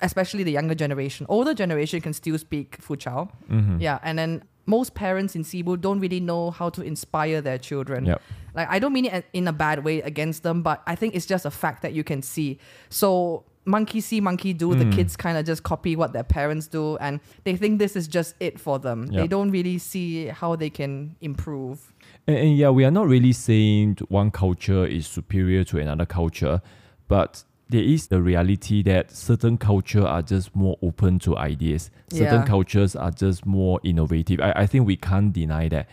[0.00, 1.26] especially the younger generation.
[1.28, 3.28] Older generation can still speak Fuchao.
[3.50, 3.80] Mhm.
[3.80, 3.98] Yeah.
[4.02, 8.06] And then most parents in Sibu don't really know how to inspire their children.
[8.06, 8.20] Yep.
[8.54, 11.26] Like I don't mean it in a bad way against them, but I think it's
[11.26, 12.58] just a fact that you can see.
[12.88, 14.74] So monkey see, monkey do.
[14.74, 14.92] The Mm.
[14.92, 18.34] kids kind of just copy what their parents do, and they think this is just
[18.40, 19.06] it for them.
[19.06, 21.92] They don't really see how they can improve.
[22.26, 26.60] And, and yeah, we are not really saying one culture is superior to another culture,
[27.08, 31.90] but there is the reality that certain culture are just more open to ideas.
[32.10, 32.44] Certain Yeah.
[32.44, 34.40] cultures are just more innovative.
[34.40, 35.88] I, I think we can't deny that.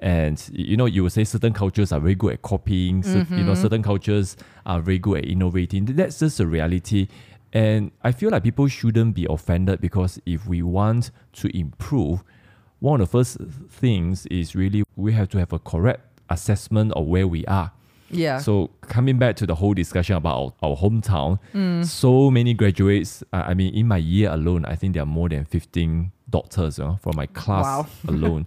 [0.00, 3.02] And you know, you will say certain cultures are very good at copying.
[3.02, 5.84] cer- You know, certain cultures are very good at innovating.
[5.86, 7.08] That's just a reality.
[7.52, 12.24] And I feel like people shouldn't be offended because if we want to improve,
[12.80, 13.38] one of the first
[13.70, 17.70] things is really we have to have a correct assessment of where we are.
[18.10, 18.38] Yeah.
[18.38, 21.38] So coming back to the whole discussion about our, our hometown,
[21.86, 23.22] so many graduates.
[23.32, 26.78] uh, I mean, in my year alone, I think there are more than fifteen doctors
[26.78, 27.86] know, from my class Wow.
[28.08, 28.46] alone,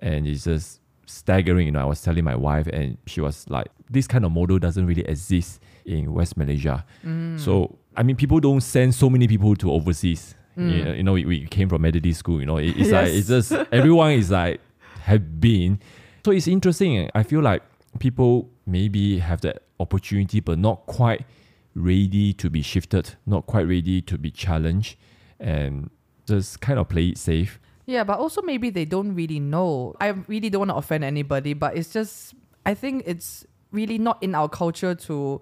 [0.00, 1.66] and it's just staggering.
[1.66, 4.58] You know, I was telling my wife, and she was like, "This kind of model
[4.58, 7.38] doesn't really exist in West Malaysia." Mm.
[7.40, 10.34] So I mean, people don't send so many people to overseas.
[10.56, 10.72] Mm.
[10.76, 12.40] You know, you know, we, we came from Methodist school.
[12.40, 14.60] You know, it- it's like it's just everyone is like
[15.02, 15.78] have been.
[16.24, 16.98] So it's interesting.
[16.98, 17.08] Eh?
[17.14, 17.62] I feel like
[17.98, 21.24] people maybe have that opportunity, but not quite
[21.74, 24.96] ready to be shifted, not quite ready to be challenged,
[25.40, 25.90] and
[26.26, 27.58] just kind of play it safe.
[27.88, 29.96] Yeah, but also maybe they don't really know.
[29.98, 32.34] I really don't want to offend anybody, but it's just
[32.66, 35.40] I think it's really not in our culture to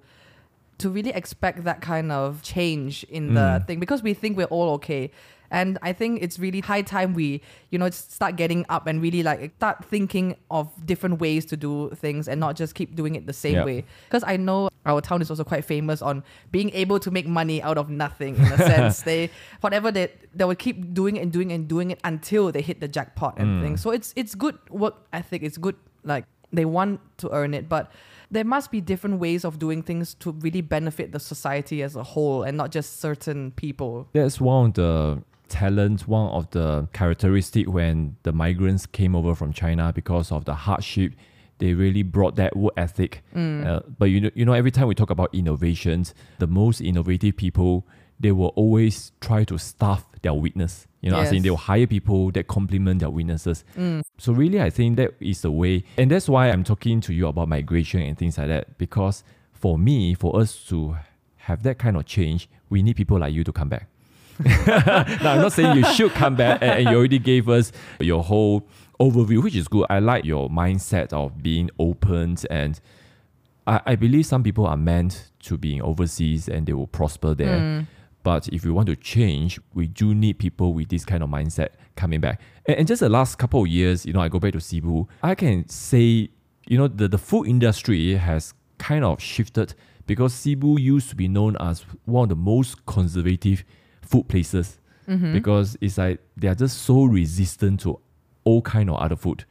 [0.79, 3.67] to really expect that kind of change in the Mm.
[3.67, 5.11] thing because we think we're all okay.
[5.51, 9.23] And I think it's really high time we, you know, start getting up and really
[9.23, 13.27] like start thinking of different ways to do things and not just keep doing it
[13.27, 13.67] the same Yep.
[13.67, 13.85] way.
[14.09, 17.63] Because I know our town is also quite famous on being able to make money
[17.63, 19.03] out of nothing in a sense.
[19.03, 19.31] They
[19.61, 22.61] whatever they they will keep doing it and doing it and doing it until they
[22.63, 23.63] hit the jackpot and Mm.
[23.63, 23.81] things.
[23.81, 25.43] So it's it's good work ethic.
[25.43, 27.91] It's good like they want to earn it, but
[28.31, 32.03] there must be different ways of doing things to really benefit the society as a
[32.03, 34.09] whole and not just certain people.
[34.13, 39.53] That's one of the talent, one of the characteristic when the migrants came over from
[39.53, 41.13] China because of the hardship.
[41.59, 43.23] They really brought that work ethic.
[43.35, 47.37] Uh, but you know, you know, every time we talk about innovations, the most innovative
[47.37, 47.87] people,
[48.21, 50.87] they will always try to staff their weakness.
[51.01, 51.43] You know, I think Yes.
[51.45, 53.65] they'll hire people that complement their weaknesses.
[54.19, 57.27] So really, I think that is the way, and that's why I'm talking to you
[57.27, 58.77] about migration and things like that.
[58.77, 60.97] Because for me, for us to
[61.37, 63.89] have that kind of change, we need people like you to come back.
[64.67, 68.23] now, I'm not saying you should come back, and, and you already gave us your
[68.23, 68.69] whole
[69.01, 69.87] overview, which is good.
[69.89, 72.81] I like your mindset of being open, and
[73.67, 77.35] I, I believe some people are meant to be in overseas and they will prosper
[77.35, 77.59] there.
[77.59, 77.81] Hmm.
[78.23, 81.71] But if we want to change, we do need people with this kind of mindset
[81.95, 82.41] coming back.
[82.67, 85.07] And, and just the last couple of years, you know, I go back to Sibu,
[85.23, 86.31] I can say,
[86.67, 89.75] you know, the, the food industry has kind of shifted
[90.07, 93.65] because Sibu used to be known as one of the most conservative
[94.07, 95.33] food places mm-hmm.
[95.33, 98.01] because it's like they are just so resistant to
[98.45, 99.45] all kind of other food.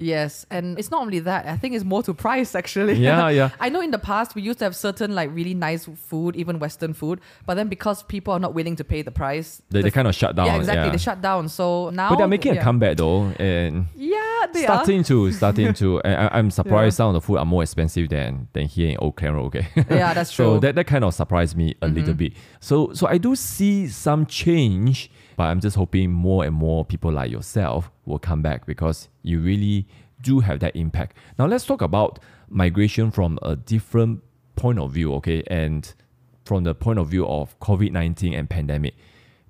[0.00, 1.46] Yes, and it's not only that.
[1.46, 2.94] I think it's more to price actually.
[2.94, 3.50] Yeah, yeah.
[3.60, 6.58] I know in the past we used to have certain like really nice food, even
[6.58, 9.84] Western food, but then because people are not willing to pay the price, They, the
[9.84, 10.46] they kind of shut down.
[10.46, 11.48] yeah, exactly, they shut down.
[11.48, 12.60] So now, But they're making yeah.
[12.60, 16.00] a comeback though, and Yeah, they are starting to starting to.
[16.04, 19.16] I, I'm surprised some of the food are more expensive than than here in Old
[19.16, 19.46] Klang Road.
[19.54, 19.66] Okay.
[19.90, 20.46] Yeah, that's true.
[20.46, 20.60] Mm-hmm.
[20.60, 22.32] that, that kind of surprised me a little bit.
[22.60, 27.10] So so I do see some change, but I'm just hoping more and more people
[27.10, 29.86] like yourself will come back because you really
[30.20, 31.16] do have that impact.
[31.38, 32.18] Now let's talk about
[32.50, 34.20] migration from a different
[34.56, 35.42] point of view, okay?
[35.46, 35.90] And
[36.44, 38.92] from the point of view of COVID-19 and pandemic.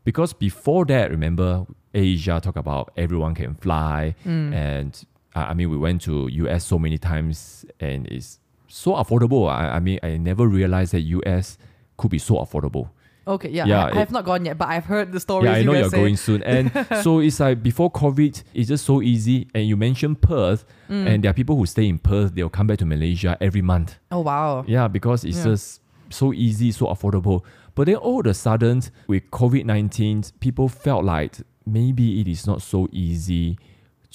[0.05, 4.55] Because before that, remember Asia talk about everyone can fly Mm.
[4.55, 9.51] and I mean we went to US so many times and it's so affordable.
[9.51, 11.59] I, I mean, I never realized that US
[11.97, 12.91] could be so affordable.
[13.35, 15.47] Okay, yeah, Yeah, I, it- have not gone yet, but I've heard the stories.
[15.51, 15.97] yeah, I know you're say.
[15.97, 16.43] going soon.
[16.43, 16.71] And
[17.03, 19.49] so it's like before COVID, it's just so easy.
[19.55, 21.07] And you mentioned Perth, Mm.
[21.07, 23.95] and there are people who stay in Perth, they'll come back to Malaysia every month.
[24.11, 24.65] Oh wow.
[24.67, 25.53] Yeah, because it's Yeah.
[25.55, 27.45] just so easy, so affordable.
[27.77, 32.45] But then all of a sudden, with COVID 19, people felt like maybe it is
[32.47, 33.57] not so easy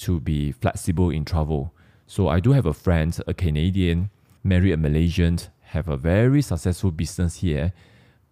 [0.04, 1.72] to be flexible in travel.
[2.06, 4.10] So I do have a friend, a Canadian,
[4.44, 5.38] married a Malaysian,
[5.72, 7.72] have a very successful business here,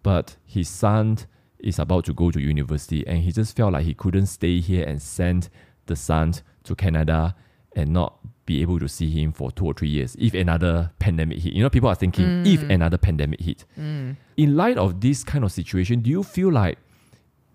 [0.05, 1.17] but his son
[1.57, 4.85] is about to go to university and he just felt like he couldn't stay here
[4.85, 5.49] and send
[5.87, 6.31] the son
[6.63, 7.35] to Canada
[7.75, 11.39] and not be able to see him for two or three years if another pandemic
[11.39, 11.53] hit.
[11.53, 12.45] You know, people are thinking mm.
[12.45, 13.65] if another pandemic hit.
[13.79, 14.15] Mm.
[14.37, 16.77] In light of this kind of situation, do you feel like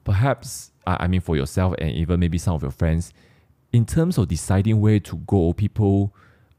[0.03, 3.13] perhaps, I I mean, for yourself and even maybe some of your friends,
[3.73, 6.13] in terms of deciding where to go, people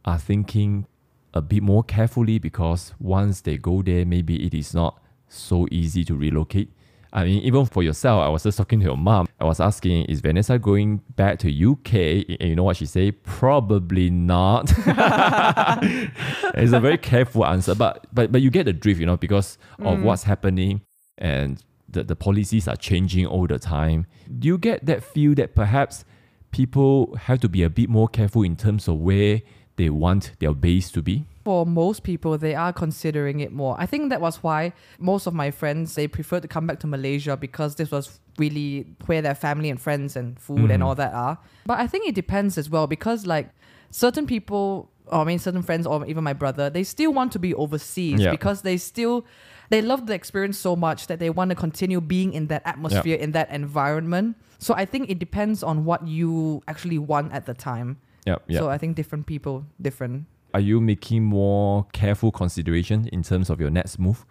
[0.05, 0.87] are thinking
[1.33, 5.00] a bit more carefully because once they go there, maybe it is not
[5.31, 6.71] so easy to relocate.
[7.13, 9.27] I mean, even for yourself, I was just talking to your mom.
[9.39, 11.93] I was asking, is Vanessa going back to UK?
[12.39, 13.21] And you know what she said?
[13.23, 14.71] Probably not.
[14.77, 19.57] it's a very careful answer, but but but you get the drift, you know, because
[19.79, 20.03] of mm.
[20.03, 20.81] what's happening
[21.17, 24.05] and the, the policies are changing all the time.
[24.39, 26.05] Do you get that feel that perhaps
[26.51, 29.41] people have to be a bit more careful in terms of where
[29.81, 31.25] they want their base to be?
[31.43, 33.75] For most people, they are considering it more.
[33.79, 36.87] I think that was why most of my friends they preferred to come back to
[36.87, 40.85] Malaysia because this was really where their family and friends and food and Mhm.
[40.85, 41.35] all that are.
[41.65, 43.47] But I think it depends as well because like
[43.89, 47.39] certain people, or I mean certain friends, or even my brother, they still want to
[47.39, 48.31] be overseas Yeah.
[48.37, 49.25] because they still
[49.73, 53.15] they love the experience so much that they want to continue being in that atmosphere
[53.25, 54.35] in that environment.
[54.59, 57.97] So I think it depends on what you actually want at the time.
[58.25, 58.59] Yeah, yeah.
[58.59, 60.25] So I think different people different.
[60.53, 64.25] Are you making more careful consideration in terms of your next move?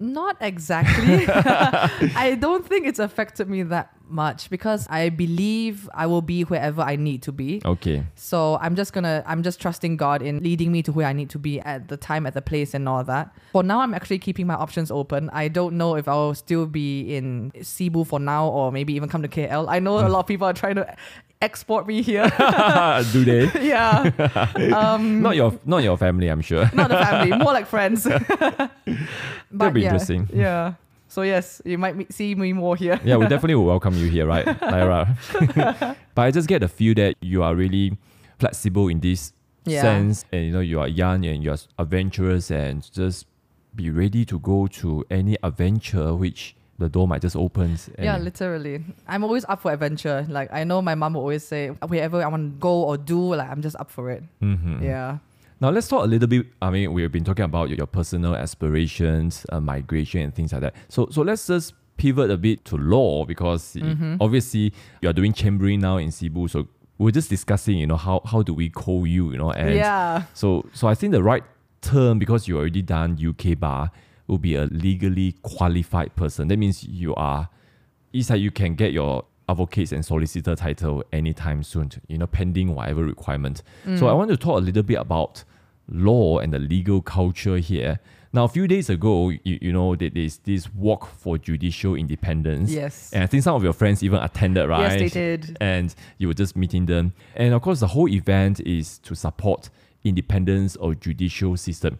[0.00, 1.26] Not exactly.
[1.28, 6.82] I don't think it's affected me that much because I believe I will be wherever
[6.82, 7.62] I need to be.
[7.64, 8.04] Okay.
[8.14, 11.30] So I'm just gonna, I'm just trusting God in leading me to where I need
[11.30, 13.34] to be at the time, at the place, and all that.
[13.52, 15.30] For now, I'm actually keeping my options open.
[15.30, 19.22] I don't know if I'll still be in Sibu for now or maybe even come
[19.22, 19.66] to KL.
[19.68, 20.12] I know a hmm.
[20.12, 20.96] lot of people are trying to
[21.42, 22.24] export me here.
[23.12, 23.50] Do they?
[23.68, 24.10] yeah.
[24.74, 26.70] Um, not your not your family, I'm sure.
[26.74, 28.04] not the family, more like friends.
[28.04, 28.70] That'd
[29.74, 30.28] be yeah, interesting.
[30.32, 30.74] Yeah.
[31.08, 32.98] So yes, you might me- see me more here.
[33.04, 35.16] yeah, we definitely will welcome you here, right, Lyra?
[36.14, 37.96] but I just get the feel that you are really
[38.38, 39.32] flexible in this
[39.64, 39.82] Yeah.
[39.82, 43.26] sense, and you know you are young and you're adventurous, and just
[43.76, 47.88] be ready to go to any adventure which the door might just opens.
[47.98, 48.84] Yeah, literally.
[49.06, 50.26] I'm always up for adventure.
[50.28, 53.34] Like I know my mom will always say, wherever I want to go or do,
[53.34, 54.22] like I'm just up for it.
[54.42, 54.82] Mhm.
[54.82, 55.18] Yeah.
[55.60, 56.46] Now let's talk a little bit.
[56.60, 60.62] I mean, we've been talking about your, your personal aspirations, uh, migration, and things like
[60.62, 60.74] that.
[60.88, 64.16] So, so let's just pivot a bit to law because Mm-hmm.
[64.20, 66.50] obviously you are doing chambering now in Sibu.
[66.50, 66.66] So
[66.98, 70.24] we're just discussing, you know, how how do we call you, you know, and yeah.
[70.34, 71.44] so so I think the right
[71.80, 73.90] term because you already done UK bar
[74.26, 76.48] will be a legally qualified person.
[76.48, 77.48] That means you are.
[78.12, 82.74] It's like you can get your advocates and solicitor title anytime soon, you know, pending
[82.74, 83.62] whatever requirement.
[83.96, 84.16] So I Mm.
[84.16, 85.44] want to talk a little bit about
[85.88, 87.98] law and the legal culture here.
[88.32, 92.72] Now, a few days ago, you, you know, there's this walk for judicial independence.
[92.72, 93.10] Yes.
[93.12, 94.98] And I think some of your friends even attended, right?
[94.98, 95.56] Yes, they did.
[95.60, 97.12] And you were just meeting them.
[97.36, 99.68] And of course, the whole event is to support
[100.02, 101.98] independence of judicial system.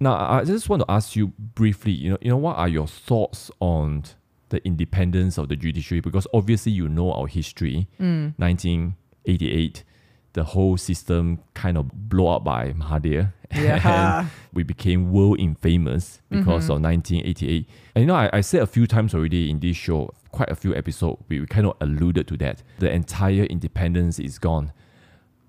[0.00, 1.92] Now, I just want to ask you briefly.
[1.92, 4.04] You know, you know, what are your thoughts on
[4.48, 6.00] the independence of the judiciary?
[6.00, 7.86] Because obviously, you know our history.
[8.00, 8.32] Mm.
[8.38, 9.84] 1988,
[10.32, 13.32] the whole system kind of blow up by Mahathir.
[13.52, 14.20] Yeah.
[14.20, 16.72] and we became world infamous because mm-hmm.
[16.72, 17.68] of 1988.
[17.96, 20.54] And you know, I, I said a few times already in this show, quite a
[20.54, 22.62] few episodes, we, we kind of alluded to that.
[22.78, 24.72] The entire independence is gone.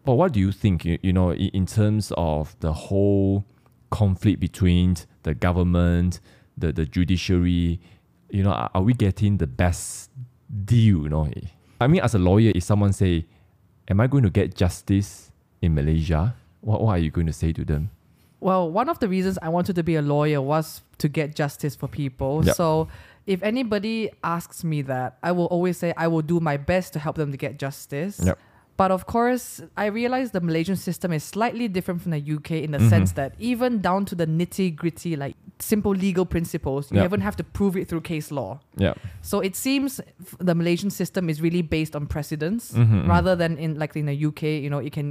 [0.04, 3.46] But what do you think, you, you know, in, in terms of the whole
[3.92, 6.20] conflict between the government,
[6.58, 7.80] the, the judiciary,
[8.30, 10.10] you know, are, are we getting the best
[10.66, 11.30] deal, you know?
[11.80, 13.26] I mean, as a lawyer, if someone say,
[13.88, 16.36] am I going to get justice in Malaysia?
[16.62, 17.92] What, what are you going to say to them?
[18.40, 21.76] Well, one of the reasons I wanted to be a lawyer was to get justice
[21.76, 22.44] for people.
[22.44, 22.56] Yep.
[22.56, 22.88] So
[23.28, 27.00] if anybody asks me that, I will always say I will do my best to
[27.00, 28.20] help them to get justice.
[28.24, 28.40] Yep.
[28.82, 32.72] But of course, I realize the Malaysian system is slightly different from the UK in
[32.72, 32.90] the Mhm.
[32.94, 37.06] sense that even down to the nitty gritty, like simple legal principles, you Yep.
[37.10, 38.52] even have to prove it through case law.
[38.86, 38.94] Yeah.
[39.22, 43.08] So it seems f- the Malaysian system is really based on precedents Mhm, mhm.
[43.16, 45.08] rather than in like in the UK, you know, it can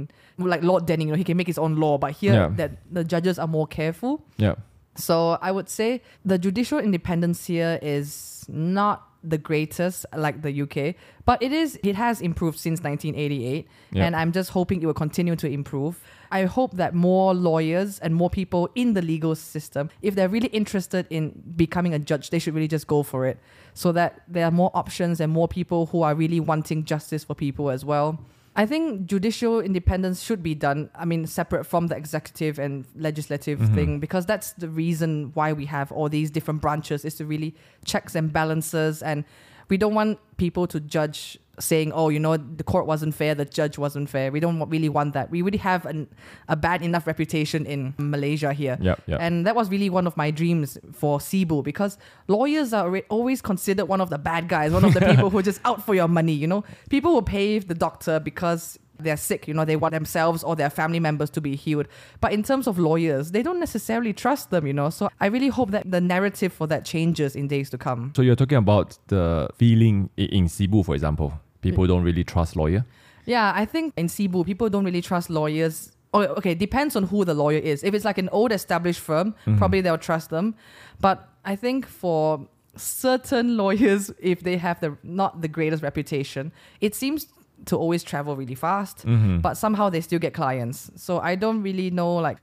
[0.53, 2.49] like Lord Denning, you know, he can make his own law, but here Yeah.
[2.59, 4.13] that the judges are more careful.
[4.37, 4.55] Yeah.
[4.95, 10.95] So I would say the judicial independence here is not the greatest like the UK,
[11.25, 14.05] but it is it has improved since 1988 Yeah.
[14.05, 16.01] and I'm just hoping it will continue to improve.
[16.31, 20.47] I hope that more lawyers and more people in the legal system if they're really
[20.49, 23.37] interested in becoming a judge, they should really just go for it
[23.75, 27.35] so that there are more options and more people who are really wanting justice for
[27.35, 28.19] people as well.
[28.53, 30.89] I think judicial independence should be done.
[30.93, 33.73] I mean, separate from the executive and legislative Mhm.
[33.75, 37.55] thing, because that's the reason why we have all these different branches is to really
[37.85, 39.01] checks and balances.
[39.01, 39.23] And
[39.69, 43.45] we don't want people to judge saying, oh, you know, the court wasn't fair, the
[43.45, 44.31] judge wasn't fair.
[44.31, 45.29] We don't really want that.
[45.29, 46.07] We really have an,
[46.47, 48.77] a bad enough reputation in Malaysia here.
[48.81, 48.95] Yeah.
[49.05, 49.17] Yeah.
[49.19, 53.85] And that was really one of my dreams for Sibu because lawyers are always considered
[53.85, 56.07] one of the bad guys, one of the people who are just out for your
[56.07, 56.63] money, you know?
[56.89, 60.69] People will pay the doctor because they're sick, you know, they want themselves or their
[60.69, 61.87] family members to be healed.
[62.19, 64.89] But in terms of lawyers, they don't necessarily trust them, you know?
[64.89, 68.13] So I really hope that the narrative for that changes in days to come.
[68.15, 71.33] So you're talking about the feeling in Sibu, for example.
[71.61, 72.85] People don't really trust lawyer.
[73.25, 75.91] Yeah, I think in Sibu, people don't really trust lawyers.
[76.13, 77.83] Oh, okay, depends on who the lawyer is.
[77.83, 79.57] If it's like an old established firm, mm-hmm.
[79.57, 80.55] probably they'll trust them.
[80.99, 86.95] But I think for certain lawyers, if they have the not the greatest reputation, it
[86.95, 87.27] seems
[87.65, 89.05] to always travel really fast.
[89.05, 89.41] Mhm.
[89.41, 90.91] But somehow they still get clients.
[90.95, 92.37] So I don't really know like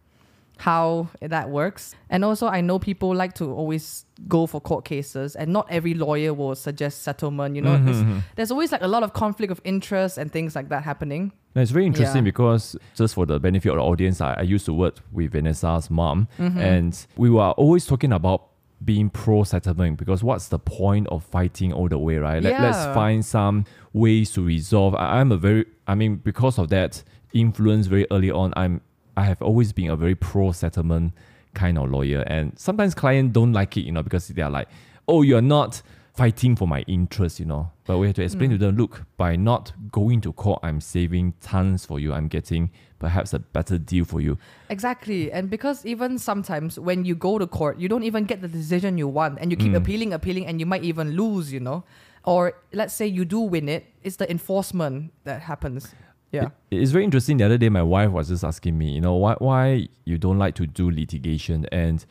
[0.59, 1.95] how that works.
[2.11, 5.95] And also I know people like to always go for court cases and not every
[5.95, 7.77] lawyer will suggest settlement, you know.
[7.77, 8.23] Mhm, There's- mhm.
[8.35, 11.31] there's always like a lot of conflict of interest and things like that happening.
[11.55, 12.31] Now, it's very interesting Yeah.
[12.33, 15.91] because just for the benefit of the audience, I, I used to work with Vanessa's
[15.91, 16.59] mom, Mm-hmm.
[16.59, 18.49] and we were always talking about
[18.85, 22.43] being pro settlement because what's the point of fighting all the way, right?
[22.43, 24.95] Let, Let's find some ways to resolve.
[24.95, 28.81] I, I'm a very, I mean, because of that influence very early on, I'm,
[29.17, 31.13] I have always been a very pro settlement
[31.55, 34.69] kind of lawyer, and sometimes clients don't like it, you know, because they're like,
[35.09, 35.83] oh, you're not
[36.19, 37.71] fighting for my interest, you know.
[37.87, 41.35] But we have to explain to them, look, by not going to court, I'm saving
[41.41, 42.13] tons for you.
[42.13, 44.37] I'm getting perhaps a better deal for you.
[44.69, 45.31] Exactly.
[45.31, 48.99] And because even sometimes when you go to court, you don't even get the decision
[48.99, 49.77] you want and you keep Mm.
[49.83, 51.85] appealing, appealing, and you might even lose, you know.
[52.25, 55.95] Or let's say you do win it, it's the enforcement that happens.
[56.33, 56.47] Yeah.
[56.71, 57.37] It- it's very interesting.
[57.39, 60.39] The other day, my wife was just asking me, you know, why why you don't
[60.45, 61.65] like to do litigation?
[61.71, 62.05] And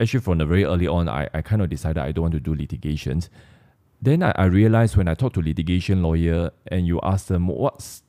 [0.00, 2.40] actually, from the very early on, I, I kind of decided I don't want to
[2.40, 3.28] do litigations.
[4.02, 8.02] Then I, I realized when I talk to litigation lawyer and you ask them what's,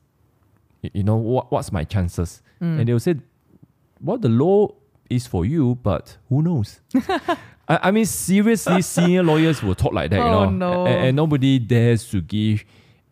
[0.82, 2.80] you know, what what's my chances, Mm.
[2.80, 3.16] and they'll say,
[4.00, 4.70] well, the law
[5.10, 6.80] is for you, but who knows?
[7.68, 10.86] I, I mean, seriously, senior lawyers will talk like that, you Oh, know, no.
[10.86, 12.64] A- and, nobody dares to give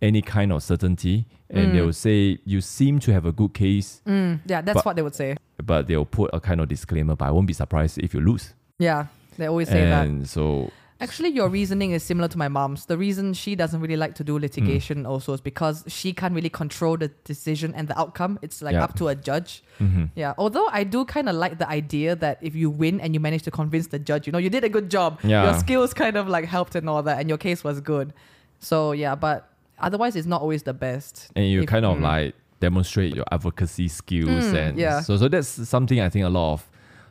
[0.01, 1.73] any kind of certainty, and Mm.
[1.73, 4.95] they will say you seem to have a good case, Mm, yeah, that's But- what
[4.95, 5.35] they would say.
[5.63, 7.15] but they'll put a kind of disclaimer.
[7.15, 8.53] But I won't be surprised if you lose.
[8.79, 10.07] Yeah, they always say that.
[10.07, 12.85] and so Actually, your reasoning is similar to my mom's.
[12.87, 16.49] The reason she doesn't really like to do litigation also is because she can't really
[16.49, 18.37] control the decision and the outcome.
[18.41, 18.83] It's like Yeah.
[18.83, 19.63] up to a judge.
[19.79, 20.09] mhm.
[20.15, 20.33] Yeah.
[20.37, 23.43] Although I do kind of like the idea that if you win and you manage
[23.43, 25.19] to convince the judge, you know, you did a good job.
[25.23, 25.45] Yeah.
[25.45, 28.11] Your skills kind of like helped and all that, and your case was good.
[28.59, 29.47] So yeah, but
[29.79, 31.31] otherwise, it's not always the best.
[31.33, 32.01] and you If- kind of mm.
[32.01, 34.99] like demonstrate your advocacy skills Mm, and yeah.
[34.99, 36.69] so so that's something I think a lot of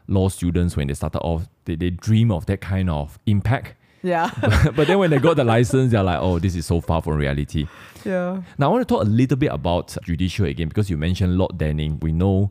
[0.08, 4.30] law students when they started off they, they dream of that kind of impact Yeah.
[4.76, 7.16] but then when they got the license they're like oh this is so far from
[7.16, 7.66] reality
[8.04, 8.40] yeah.
[8.58, 11.58] now I want to talk a little bit about judicial again because you mentioned Lord
[11.58, 12.50] Denning we know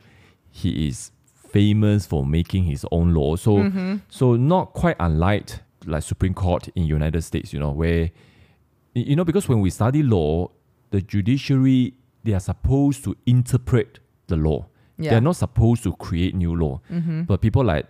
[0.50, 1.10] he is
[1.52, 3.34] famous for making his own law.
[3.36, 3.96] So Mm-hmm.
[4.08, 5.50] so not quite unlike
[5.86, 8.10] like Supreme Court in United States, you know, where
[8.94, 10.50] you know because when we study law,
[10.90, 11.94] the judiciary
[12.24, 14.66] they are supposed to interpret the law.
[14.98, 15.10] Yeah.
[15.10, 16.80] They're not supposed to create new law.
[16.90, 17.22] Mm-hmm.
[17.22, 17.86] But people like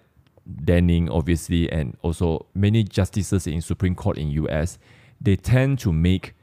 [0.64, 4.78] Denning, obviously, and also many justices in Supreme Court in US,
[5.20, 6.34] they tend to make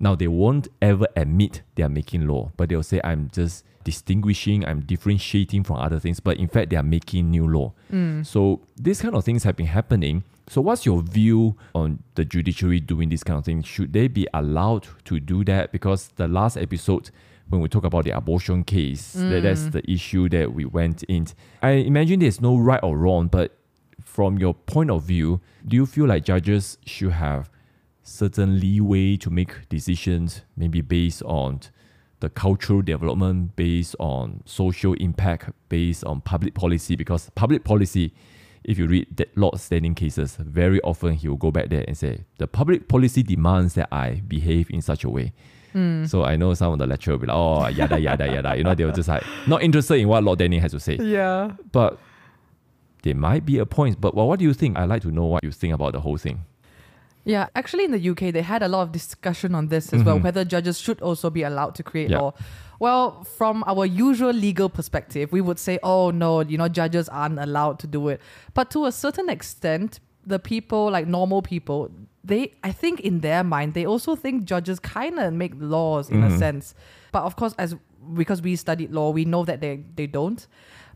[0.00, 4.64] now they won't ever admit they are making law, but they'll say I'm just distinguishing,
[4.64, 7.72] I'm differentiating from other things, but in fact they are making new law.
[7.92, 8.26] Mm.
[8.26, 10.24] So these kind of things have been happening.
[10.48, 13.62] So what's your view on the judiciary doing this kind of thing?
[13.62, 15.72] Should they be allowed to do that?
[15.72, 17.10] Because the last episode
[17.54, 19.42] when we talk about the abortion case, that, mm.
[19.42, 21.26] that's the issue that we went in.
[21.62, 23.56] I imagine there's no right or wrong, but
[24.04, 27.50] from your point of view, do you feel like judges should have
[28.02, 31.60] certain leeway to make decisions, maybe based on
[32.20, 36.96] the cultural development, based on social impact, based on public policy?
[36.96, 38.12] Because public policy,
[38.62, 41.96] if you read that Lord Denning cases, very often he will go back there and
[41.96, 45.32] say, the public policy demands that I behave in such a way.
[46.06, 48.56] So I know some of the lecturer will be like, oh, yada, yada, yada.
[48.56, 50.96] You know, they were just like, not interested in what Lord Denning has to say.
[50.96, 51.52] Yeah.
[51.72, 51.98] But
[53.02, 54.00] there might be a point.
[54.00, 54.78] But well, what do you think?
[54.78, 56.44] I'd like to know what you think about the whole thing.
[57.26, 60.18] Yeah, actually, in the UK, they had a lot of discussion on this as well,
[60.18, 60.24] Mhm.
[60.24, 62.18] whether judges should also be allowed to create Yeah.
[62.20, 62.34] law.
[62.78, 67.38] Well, from our usual legal perspective, we would say, oh no, you know, judges aren't
[67.38, 68.20] allowed to do it.
[68.52, 71.90] But to a certain extent, the people, like normal people,
[72.24, 76.22] they, I think in their mind, they also think judges kind of make laws in
[76.22, 76.38] a Mhm.
[76.38, 76.74] sense.
[77.12, 77.76] But of course, as
[78.14, 80.46] because we studied law, we know that they, they don't.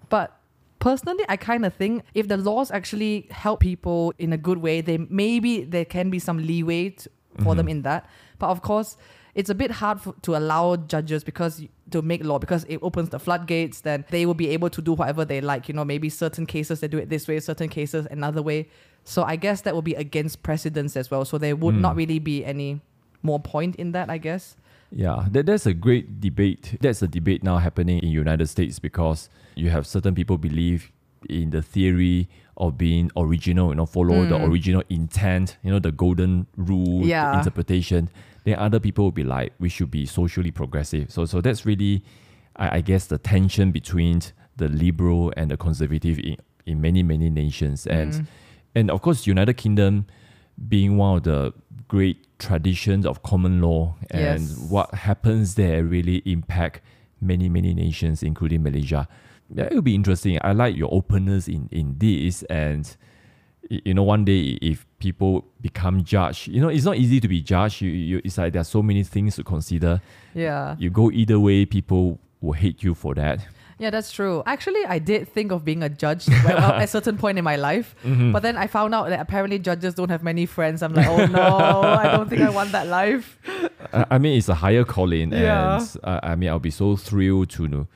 [0.08, 0.34] But
[0.80, 4.80] personally i kind of think if the laws actually help people in a good way
[4.80, 7.08] they maybe there can be some leeway t
[7.42, 8.06] for them in that
[8.38, 8.96] but of course
[9.38, 10.64] it's a bit hard for, to allow
[10.94, 11.54] judges because
[11.94, 14.92] to make law because it opens the floodgates then they will be able to do
[15.00, 18.06] whatever they like you know maybe certain cases they do it this way certain cases
[18.16, 18.58] another way
[19.04, 21.80] so i guess that will be against precedence as well so there would Mm.
[21.86, 22.70] not really be any
[23.22, 24.44] more point in that i guess
[24.90, 26.64] Yeah, that, that's a great debate.
[26.80, 29.28] That's a debate now happening in United States because
[29.62, 30.80] you have certain people believe
[31.28, 32.26] in the theory
[32.56, 34.48] of being original, you know, follow the Mm.
[34.48, 37.36] original intent, you know, the golden rule Yeah.
[37.38, 38.08] interpretation.
[38.48, 41.04] Then other people will be like, we should be socially progressive.
[41.14, 42.02] So so that's really
[42.56, 44.16] I, I guess the tension between
[44.56, 46.36] the liberal and the conservative in,
[46.66, 47.86] in many, many nations.
[47.86, 48.26] And Mm.
[48.78, 49.94] and of course United Kingdom
[50.74, 51.52] being one of the
[51.88, 54.70] great traditions of common law and Yes.
[54.74, 56.80] what happens there really impact
[57.20, 59.02] many many nations including malaysia
[59.54, 62.96] yeah, it will be interesting i like your openness in in this and
[63.68, 67.40] you know one day if people become judge you know it's not easy to be
[67.40, 70.00] judge you, you it's like there are so many things to consider
[70.34, 73.40] yeah you go either way people will hate you for that
[73.80, 74.42] Yeah, that's true.
[74.44, 77.94] Actually, I did think of being a judge at a certain point in my life,
[78.04, 78.32] Mm-hmm.
[78.34, 80.82] but then I found out that apparently judges don't have many friends.
[80.82, 83.38] I'm like, oh no, I don't think I want that life.
[83.94, 85.78] I I mean, it's a higher calling, Yeah.
[85.78, 87.86] and uh, I mean, I'll be so thrilled to know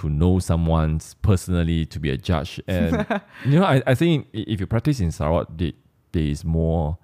[0.00, 3.06] to know someone personally to be a judge, and
[3.44, 5.72] you know, I, I think if you practice in Sarawak, there,
[6.12, 6.98] there is more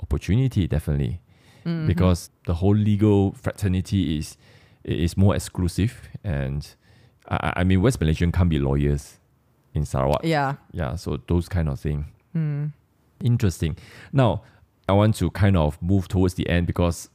[0.00, 1.20] opportunity definitely
[1.64, 1.88] Mm-hmm.
[1.88, 4.36] because the whole legal fraternity is
[4.84, 6.76] is more exclusive, and
[7.28, 9.18] I, I- I mean, West Malaysian can't be lawyers
[9.74, 10.54] in Sarawak, Yeah.
[10.72, 12.04] yeah, so those kind of thing.
[12.36, 12.70] Mm.
[13.20, 13.76] Interesting.
[14.12, 14.42] Now,
[14.88, 17.08] I want to kind of move towards the end because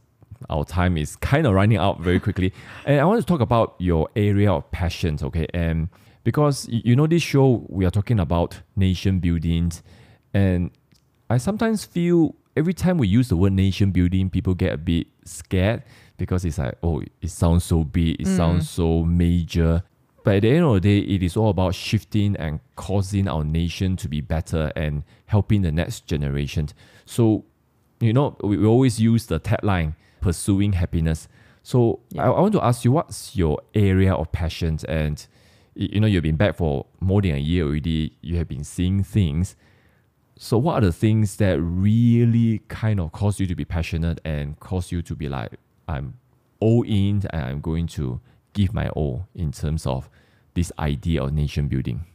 [0.50, 2.54] our time is kind of running out very quickly.
[2.86, 5.48] and I want to talk about your area of passions, okay?
[5.54, 5.90] And
[6.24, 9.72] because you know this show we are talking about nation building
[10.34, 10.72] and
[11.30, 15.08] I sometimes feel every time we use the word nation building, people get a bit
[15.24, 15.84] scared
[16.18, 18.68] because it's like, oh, it sounds so big, it sounds mm.
[18.68, 19.84] so major.
[20.24, 23.44] But at the end of the day, it is all about shifting and causing our
[23.44, 26.70] nation to be better and helping the next generation.
[27.06, 27.46] So,
[28.00, 31.28] you know, we, we always use the tagline, pursuing happiness.
[31.64, 34.84] So I, I want to ask you, what's your area of passions?
[34.86, 35.26] And,
[35.76, 38.16] you know, you've been back for more than a year already.
[38.22, 39.56] You have been seeing things.
[40.38, 44.60] So what are the things that really kind of cause you to be passionate and
[44.60, 45.52] cause you to be like,
[45.88, 46.16] I'm
[46.60, 48.22] all in and I'm going to
[48.54, 50.10] give my all in terms of
[50.54, 52.06] this idea of nation building?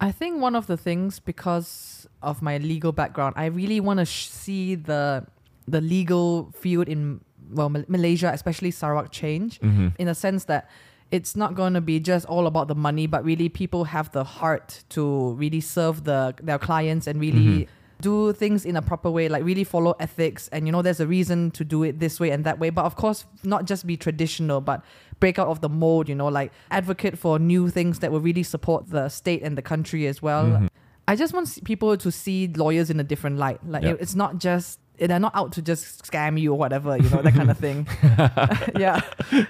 [0.00, 4.04] I think one of the things because of my legal background, I really want to
[4.04, 5.24] sh- see the
[5.66, 7.20] the legal field in
[7.52, 9.88] well Mal- Malaysia, especially Sarawak, change Mm-hmm.
[9.98, 10.68] in the sense that
[11.10, 14.24] it's not going to be just all about the money, but really people have the
[14.24, 17.68] heart to really serve the their clients and really
[18.00, 20.48] do things in a proper way, like really follow ethics.
[20.48, 22.68] And, you know, there's a reason to do it this way and that way.
[22.70, 24.82] But of course, not just be traditional, but
[25.20, 28.42] break out of the mold, you know, like advocate for new things that will really
[28.42, 30.44] support the state and the country as well.
[30.46, 30.68] Mhm.
[31.06, 33.60] I just want people to see lawyers in a different light.
[33.66, 37.08] Like it- it's not just they're not out to just scam you or whatever, you
[37.10, 37.86] know, that kind of thing.
[38.78, 39.00] yeah.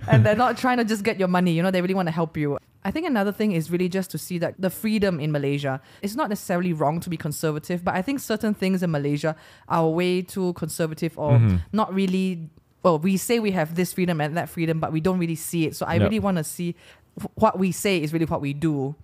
[0.09, 2.13] And they're not trying to just get your money, you know, they really want to
[2.13, 2.59] help you.
[2.87, 5.81] I think another thing is really just to see that the freedom in Malaysia.
[6.03, 9.37] It's not necessarily wrong to be conservative, but I think certain things in Malaysia
[9.69, 11.61] are way too conservative or Mhm.
[11.73, 12.49] not really
[12.83, 15.65] well, we say we have this freedom and that freedom, but we don't really see
[15.65, 15.75] it.
[15.75, 16.03] So I Yep.
[16.03, 16.75] really want to see
[17.19, 18.95] wh- what we say is really what we do.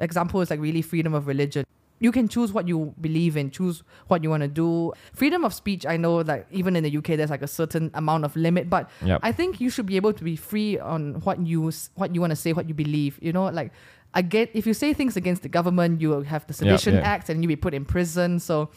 [0.00, 1.64] Example is like really freedom of religion.
[2.00, 4.92] You can choose what you believe in, choose what you want to do.
[5.12, 8.24] Freedom of speech, I know that even in the UK there's like a certain amount
[8.24, 9.20] of limit, but Yep.
[9.22, 12.30] I think you should be able to be free on what you what you want
[12.30, 13.18] to say, what you believe.
[13.20, 13.72] You know, like
[14.14, 17.00] I get if you say things against the government, you will have the Sedition yeah.
[17.00, 18.38] Act and you'll be put in prison.
[18.38, 18.70] So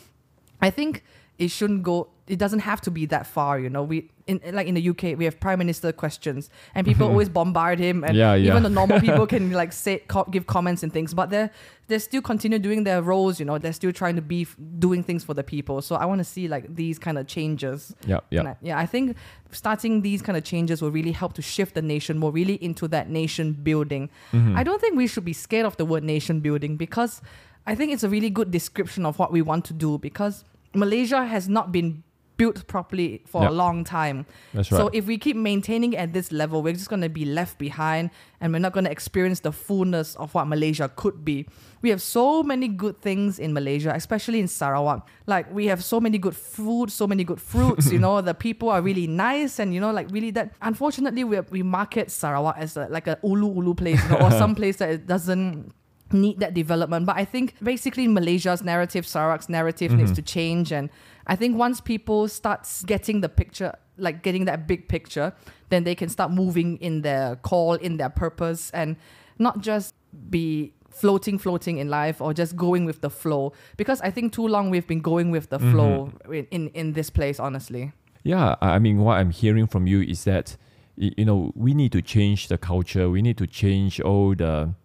[0.62, 1.04] I think
[1.38, 2.10] it shouldn't go.
[2.32, 3.84] It doesn't have to be that far, you know.
[3.84, 7.78] We in like in the UK, we have prime minister questions, and people always bombard
[7.80, 8.52] him, and Yeah, yeah.
[8.52, 11.50] even the normal people can like say co- give comments and things, but they're
[11.90, 13.58] they still continue doing their roles, you know.
[13.58, 15.82] They're still trying to be f- doing things for the people.
[15.82, 17.94] So I want to see like these kind of changes.
[18.08, 18.44] Yeah, yeah.
[18.52, 19.18] I- yeah, I think
[19.52, 22.88] starting these kind of changes will really help to shift the nation more really into
[22.96, 24.10] that nation building.
[24.32, 24.56] Mhm.
[24.56, 27.22] I don't think we should be scared of the word nation building because
[27.68, 31.26] I think it's a really good description of what we want to do because Malaysia
[31.26, 32.04] has not been
[32.42, 33.52] built properly for Yep.
[33.52, 34.18] a long time.
[34.54, 34.80] That's right.
[34.80, 38.10] So if we keep maintaining at this level, we're just going to be left behind
[38.42, 41.38] and we're not going to experience the fullness of what Malaysia could be.
[41.84, 45.00] We have so many good things in Malaysia, especially in Sarawak.
[45.34, 48.70] Like we have so many good food, so many good fruits, you know, the people
[48.70, 52.78] are really nice and you know like really that unfortunately we we market Sarawak as
[52.78, 55.72] a, like a ulu ulu place you know, or some place that it doesn't
[56.12, 57.06] need that development.
[57.10, 60.16] But I think basically Malaysia's narrative, Sarawak's narrative needs Mhm.
[60.20, 60.68] to change.
[60.78, 60.89] And
[61.28, 65.34] I think once people start getting the picture, like getting that big picture,
[65.70, 68.98] then they can start moving in their call, in their purpose, and
[69.38, 69.96] not just
[70.30, 73.54] be floating, floating in life or just going with the flow.
[73.78, 75.72] Because I think too long we've been going with the mm-hmm.
[75.72, 77.92] flow in, in, in this place, honestly.
[78.24, 80.58] Yeah, I I mean, what I'm hearing from you is that
[80.96, 83.10] you know we need to change the culture.
[83.10, 84.76] We need to change all the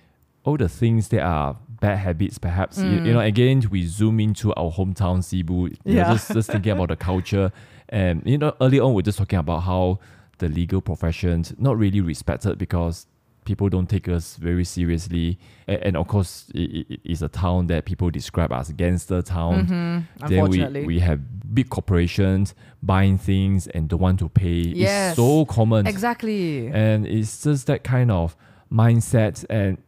[0.45, 2.39] all the things that are bad habits.
[2.39, 5.71] Perhaps you, you know, again, we zoom into our hometown Sibu.
[5.85, 6.13] You know, Yeah.
[6.13, 7.53] just just thinking about the culture,
[7.89, 9.99] and you know, early on we're just talking about how
[10.39, 13.07] the legal profession not really respected because
[13.45, 17.69] people don't take us very seriously, and, and of course, it, it, it's a town
[17.69, 20.87] that people describe as gangster town Mhm, then we, unfortunately.
[20.87, 21.21] we have
[21.55, 24.49] big corporations buying things and don't want to pay.
[24.75, 25.11] Yes.
[25.13, 25.87] It's so common.
[25.87, 26.67] exactly.
[26.69, 28.37] And it's just that kind of
[28.73, 29.79] mindset and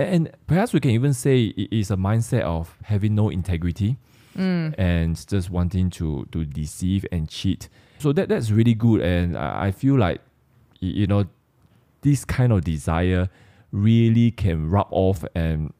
[0.00, 3.98] and perhaps we can even say it is a mindset of having no integrity
[4.36, 4.74] Mm.
[4.78, 7.68] and just wanting to to deceive and cheat.
[7.98, 10.20] So that that's really good and I, feel like
[10.78, 11.24] you know
[12.02, 13.28] this kind of desire
[13.72, 15.72] really can rub off and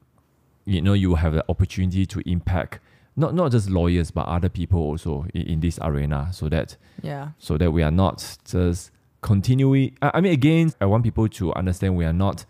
[0.65, 2.81] you know you have the opportunity to impact
[3.17, 7.31] not not just lawyers but other people also in, in this arena so that yeah.
[7.39, 8.91] so that we are not just
[9.23, 12.45] continuing I, I mean again I want people to understand we are not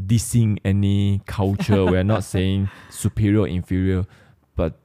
[0.00, 4.04] dissing any culture we are not saying superior inferior
[4.56, 4.78] but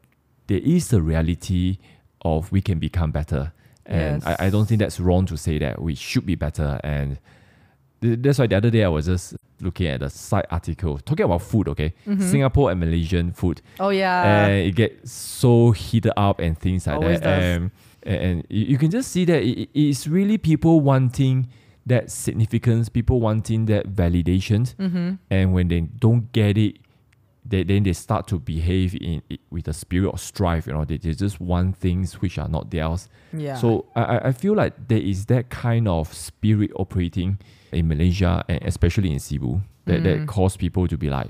[0.47, 1.77] there is a reality
[2.21, 3.53] of we can become better
[3.85, 4.37] and Yes.
[4.39, 7.19] I, I don't think that's wrong to say that we should be better and
[8.01, 11.23] th- that's why the other day I was just looking at a side article talking
[11.25, 12.21] about food okay mm-hmm.
[12.21, 14.45] Singapore and Malaysian food Oh yeah.
[14.47, 17.39] and it gets so heated up and things like Always that.
[17.39, 17.43] does.
[17.55, 17.71] And,
[18.03, 21.47] and you you can just see that it, it's really people wanting
[21.87, 24.73] that significance, people wanting that validation.
[24.75, 25.13] mm-hmm.
[25.29, 26.77] And when they don't get it,
[27.45, 30.67] they, then they start to behave in, with a spirit of strife.
[30.67, 33.07] You know, they, they just want things which are not theirs.
[33.31, 33.55] Yeah.
[33.55, 37.39] So I, I- feel like there is that kind of spirit operating
[37.71, 40.27] in Malaysia and especially in Sibu that, that Mm.
[40.27, 41.29] cause people to be like,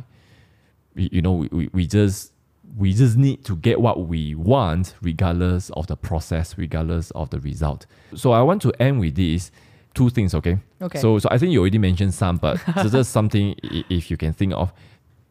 [0.96, 2.34] you, you know, we, we, we just
[2.78, 7.40] we just need to get what we want regardless of the process, regardless of the
[7.40, 7.86] result.
[8.16, 9.52] So I want to end with this
[9.98, 10.60] two things, okay?
[10.82, 11.00] okay.
[11.00, 13.56] So so I think you already mentioned some, but so just something
[13.90, 14.72] if you can think of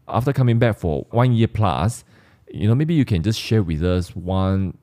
[0.08, 2.04] after coming back for one year plus,
[2.52, 4.76] you know, maybe you can just share with us one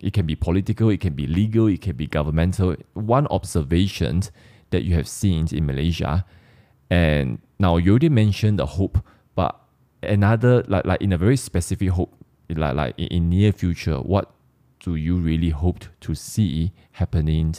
[0.00, 4.22] it can be political, it can be legal, it can be governmental, one observation
[4.68, 6.24] that you have seen in Malaysia.
[6.90, 8.98] And now you already mentioned the hope,
[9.34, 9.58] but
[10.02, 12.12] another like like in a very specific hope,
[12.50, 14.32] like like in, in near future, what
[14.80, 17.54] do you really hope to see happening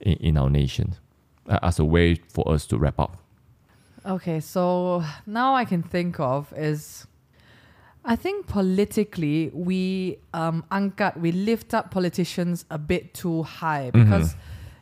[0.00, 0.96] in, in our nation
[1.62, 3.18] as a way for us to wrap up?
[4.04, 7.06] Okay, so now I can think of is
[8.04, 14.34] I think politically we um angkat we lift up politicians a bit too high because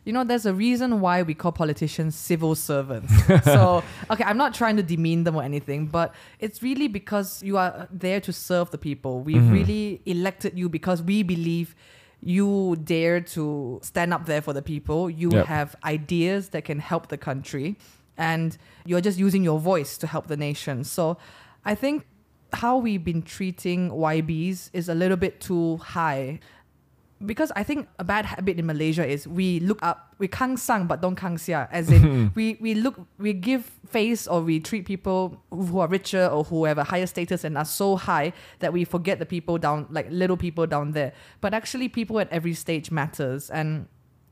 [0.05, 3.13] you know there's a reason why we call politicians civil servants.
[3.43, 7.57] so okay, I'm not trying to demean them or anything, but it's really because you
[7.57, 9.19] are there to serve the people.
[9.21, 9.53] We've Mhm.
[9.53, 11.75] really elected you because we believe
[12.23, 15.09] you dare to stand up there for the people.
[15.09, 15.45] You Yep.
[15.47, 17.75] have ideas that can help the country
[18.17, 20.83] and you're just using your voice to help the nation.
[20.83, 21.17] So
[21.65, 22.05] I think
[22.53, 26.39] how we've been treating YBs is a little bit too high.
[27.25, 30.87] Because I think a bad habit in Malaysia is we look up, we kang sang
[30.87, 31.67] but don't kang sia.
[31.71, 36.27] As in, we, we look, we give face or we treat people who are richer
[36.27, 39.57] or who have a higher status and are so high that we forget the people
[39.57, 41.13] down, like little people down there.
[41.41, 43.49] But actually, people at every stage matters.
[43.49, 43.87] And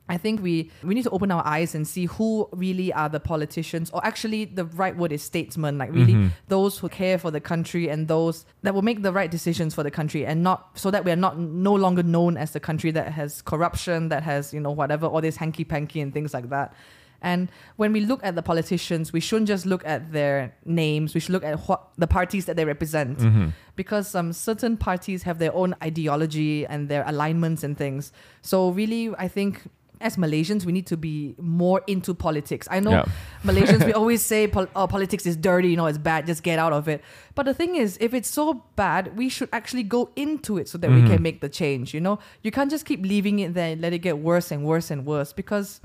[0.10, 3.20] I think we we need to open our eyes and see who really are the
[3.20, 6.32] politicians, or actually the right word is statesmen, like really Mhm.
[6.47, 9.84] those who care for the country and those that will make the right decisions for
[9.84, 12.91] the country, and not so that we are not no longer known as the country
[12.91, 16.49] that has corruption, that has you know whatever all this hanky panky and things like
[16.49, 16.74] that.
[17.22, 21.14] And when we look at the politicians, we shouldn't just look at their names.
[21.14, 23.51] We should look at what the parties that they represent Mhm.
[23.76, 28.14] because um, certain parties have their own ideology and their alignments and things.
[28.41, 29.64] So really, I think
[30.02, 32.68] as Malaysians, we need to be more into politics.
[32.72, 33.06] I know Yeah.
[33.43, 36.58] Malaysians, we always say pol- oh, politics is dirty, you know, it's bad, just get
[36.60, 37.02] out of it.
[37.36, 40.78] But the thing is, if it's so bad, we should actually go into it so
[40.78, 41.08] that we Mhm.
[41.10, 42.20] can make the change, you know?
[42.43, 45.06] You can't just keep leaving it there and let it get worse and worse and
[45.06, 45.82] worse because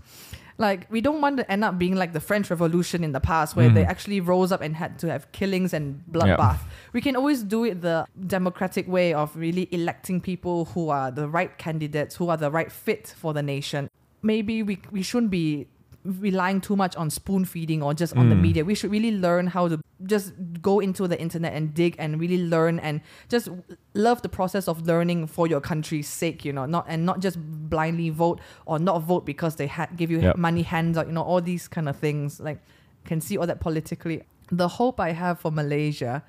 [0.57, 3.57] like we don't want to end up being like the French Revolution in the past
[3.57, 3.89] where they Mhm.
[3.89, 6.61] actually rose up and had to have killings and bloodbath.
[6.93, 11.29] We can always do it the democratic way of really electing people who are the
[11.29, 13.91] right candidates, who are the right fit for the nation.
[14.25, 15.67] Maybe we we shouldn't be
[16.05, 18.41] relying too much on spoon feeding or just on the Mm.
[18.47, 18.63] media.
[18.65, 22.37] We should really learn how to just go into the internet and dig and really
[22.55, 23.01] learn and
[23.31, 23.49] just
[23.95, 27.39] love the process of learning for your country's sake, you know, not and not just
[27.71, 30.37] blindly vote or not vote because they ha- give you Yep.
[30.37, 32.39] money hands out, you know, all these kind of things.
[32.39, 32.61] Like
[33.07, 34.23] can see all that politically.
[34.53, 36.23] The hope I have for Malaysia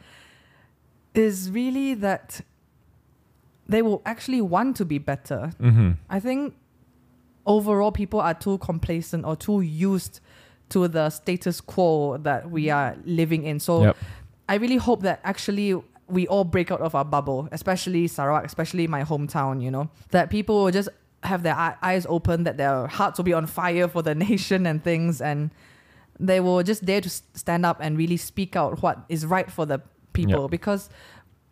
[1.13, 2.41] is really that
[3.67, 5.51] they will actually want to be better.
[5.59, 5.97] Mhm.
[6.09, 6.53] I think
[7.45, 10.19] overall people are too complacent or too used
[10.69, 12.75] to the status quo that we mm.
[12.75, 13.59] are living in.
[13.59, 13.97] So Yep.
[14.49, 15.75] I really hope that actually
[16.07, 20.29] we all break out of our bubble, especially Sarawak, especially my hometown, you know, that
[20.29, 20.89] people will just
[21.23, 24.83] have their eyes open, that their hearts will be on fire for the nation and
[24.83, 25.49] things, and
[26.19, 29.65] they will just dare to stand up and really speak out what is right for
[29.65, 29.81] the
[30.13, 30.51] people Yep.
[30.51, 30.89] because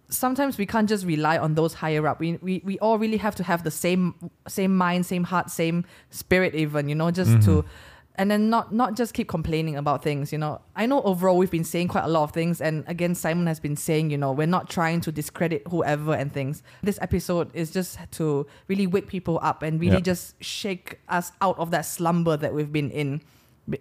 [0.09, 2.19] sometimes we can't just rely on those higher up.
[2.19, 4.13] We, we we all really have to have the same
[4.47, 7.67] same mind, same heart, same spirit even, you know, just to mm-hmm.
[8.15, 10.61] and then not not just keep complaining about things, you know.
[10.75, 13.59] I know overall we've been saying quite a lot of things and again Simon has
[13.59, 16.61] been saying, you know, we're not trying to discredit whoever and things.
[16.83, 20.01] This episode is just to really wake people up and really Yeah.
[20.01, 23.21] just shake us out of that slumber that we've been in.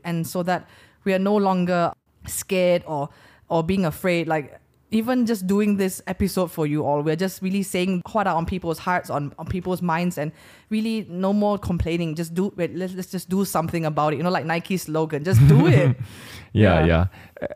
[0.05, 0.68] And so that
[1.05, 1.93] we are no longer
[2.27, 3.09] scared or
[3.49, 4.59] or being afraid like
[4.93, 8.47] even just doing this episode for you all, we're just really saying what are on
[8.47, 10.30] people's hearts, on, on people's minds, and
[10.70, 12.14] really no more complaining.
[12.14, 12.76] Just do it.
[12.76, 14.16] Let's, let's just do something about it.
[14.18, 15.97] You know, like Nike's slogan, just do it.
[16.55, 16.86] Yeah, Yeah.
[16.86, 17.07] yeah.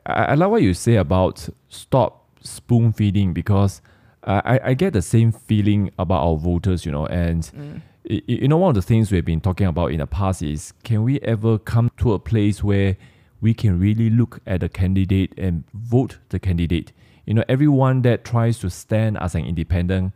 [0.07, 3.83] I, I like what you say about stop spoon feeding because
[4.25, 7.07] I, I get the same feeling about our voters, you know.
[7.07, 7.83] And, Mm.
[8.09, 10.43] y- y- you know, one of the things we've been talking about in the past
[10.43, 12.97] is can we ever come to a place where
[13.43, 16.93] we can really look at the candidate and vote the candidate?
[17.27, 20.13] You know, everyone that tries to stand as an independent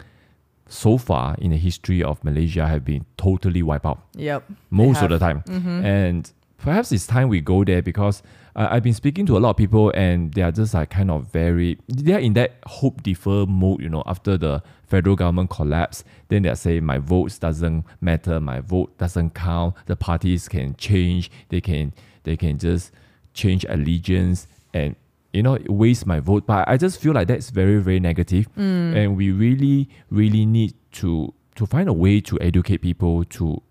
[0.68, 4.44] so far in the history of Malaysia have been totally wiped out Yep.
[4.70, 5.42] most of the time.
[5.46, 5.84] Mhm.
[5.84, 8.22] And perhaps it's time we go there because
[8.54, 11.10] uh, I've been speaking to a lot of people and they are just like kind
[11.10, 15.50] of very, they are in that hope defer mode, you know, after the federal government
[15.50, 16.04] collapse.
[16.28, 19.74] Then they're saying my votes doesn't matter, my vote doesn't count.
[19.86, 21.92] The parties can change, they can,
[22.24, 22.92] they can just
[23.34, 24.94] change allegiance and
[25.32, 28.96] you know waste my vote but i just feel like that's very very negative Mm.
[28.96, 33.62] and we really really need to to find a way to educate people to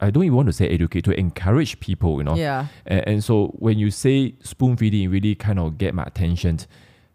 [0.00, 2.66] i don't even want to say educate to encourage people you know Yeah.
[2.86, 6.58] and, and so when you say spoon feeding, really kind of get my attention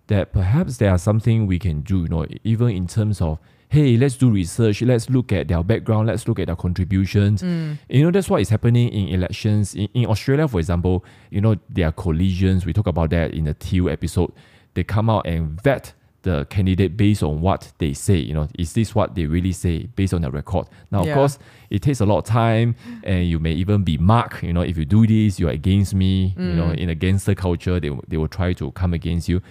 [0.08, 3.40] that perhaps there are something we can do, you know, even in terms of,
[3.70, 7.42] hey, let's do research, let's look at their background, let's look at their contributions.
[7.42, 7.78] Mm.
[7.90, 9.76] You know, that's what is happening in elections.
[9.76, 12.66] In, in Australia, for example, you know, there are collisions.
[12.66, 14.32] We talk about that in the Teal episode.
[14.76, 18.18] They come out and vet the candidate based on what they say.
[18.18, 20.68] You know, is this what they really say based on their record?
[20.92, 21.38] Now, of course,
[21.70, 24.42] it takes a lot of time, and you may even be marked.
[24.44, 26.34] You know, if you do this, you're against me.
[26.38, 26.78] You know, Mm.
[26.78, 29.42] in a gangster culture, they, they will try to come against you.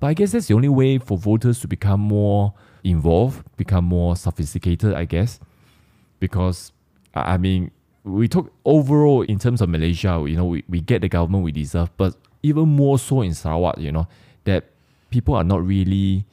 [0.00, 2.54] But I guess that's the only way for voters to become more
[2.84, 5.40] involved, become more sophisticated, I guess.
[6.20, 6.72] Because,
[7.14, 7.70] I mean,
[8.04, 11.52] we talk overall in terms of Malaysia, you know, we, we get the government we
[11.52, 14.08] deserve, but even more so in Sarawak, you know,
[14.44, 14.64] that
[15.10, 16.24] people are not really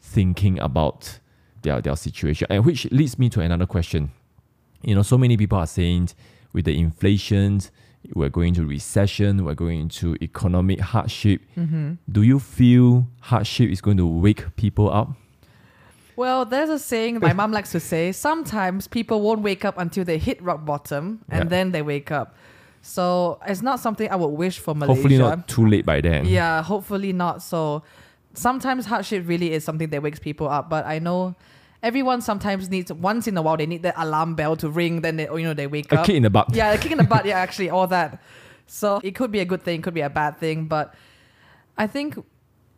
[0.00, 1.18] thinking about
[1.62, 2.46] their, their situation.
[2.50, 4.10] And which leads me to another question.
[4.82, 6.10] You know, so many people are saying
[6.52, 7.60] with the inflation,
[8.14, 11.42] we're going to recession, we're going into economic hardship.
[11.56, 11.94] Mm-hmm.
[12.10, 15.12] Do you feel hardship is going to wake people up?
[16.18, 20.04] Well, there's a saying my mom likes to say sometimes people won't wake up until
[20.04, 21.48] they hit rock bottom and Yeah.
[21.48, 22.34] then they wake up.
[22.82, 24.94] So it's not something I would wish for Malaysia.
[24.94, 26.24] Hopefully not too late by then.
[26.26, 27.40] Yeah, hopefully not.
[27.42, 27.84] So
[28.34, 30.68] sometimes hardship really is something that wakes people up.
[30.68, 31.36] But I know
[31.84, 35.14] everyone sometimes needs once in a while they need that alarm bell to ring, then
[35.18, 36.06] they you know they wake A up.
[36.06, 36.52] kick in the butt.
[36.52, 38.20] Yeah, a kick in the butt, yeah, actually, all that.
[38.66, 40.94] So it could be a good thing, could be a bad thing, but
[41.76, 42.18] I think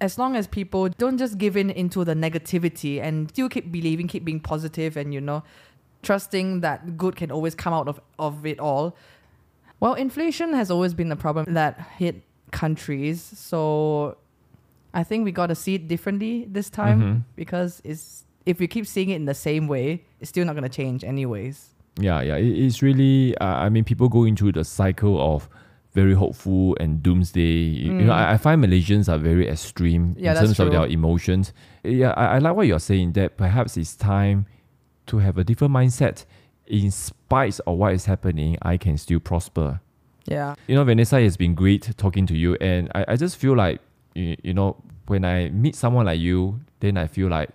[0.00, 4.08] as long as people don't just give in into the negativity and still keep believing,
[4.08, 5.42] keep being positive and you know,
[6.02, 8.96] trusting that good can always come out of, of it all.
[9.80, 13.22] Well, inflation has always been a problem that hit countries.
[13.22, 14.16] So
[14.94, 17.22] I think we gotta see it differently this time Mhm.
[17.36, 20.68] because it's if we keep seeing it in the same way, it's still not gonna
[20.68, 21.74] change anyways.
[21.98, 22.36] Yeah, yeah.
[22.36, 25.48] It's really, uh, I mean, people go into the cycle of
[25.92, 27.40] very hopeful and doomsday.
[27.40, 30.16] You, you know, I, I find Malaysians are very extreme Mm.
[30.18, 31.52] Yeah, in terms of their emotions.
[31.82, 34.46] Yeah, I, I like what you're saying that perhaps it's time
[35.06, 36.24] to have a different mindset.
[36.66, 39.80] In spite of what is happening, I can still prosper.
[40.26, 40.54] Yeah.
[40.68, 42.54] You know, Vanessa, it's been great talking to you.
[42.60, 43.80] And I, I just feel like,
[44.14, 44.76] you, you know,
[45.06, 47.50] when I meet someone like you, then I feel like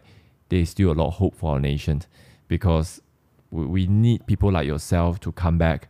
[0.50, 2.02] there's still a lot of hope for our nation
[2.50, 3.02] because
[3.52, 5.88] we, we need people like yourself to come back.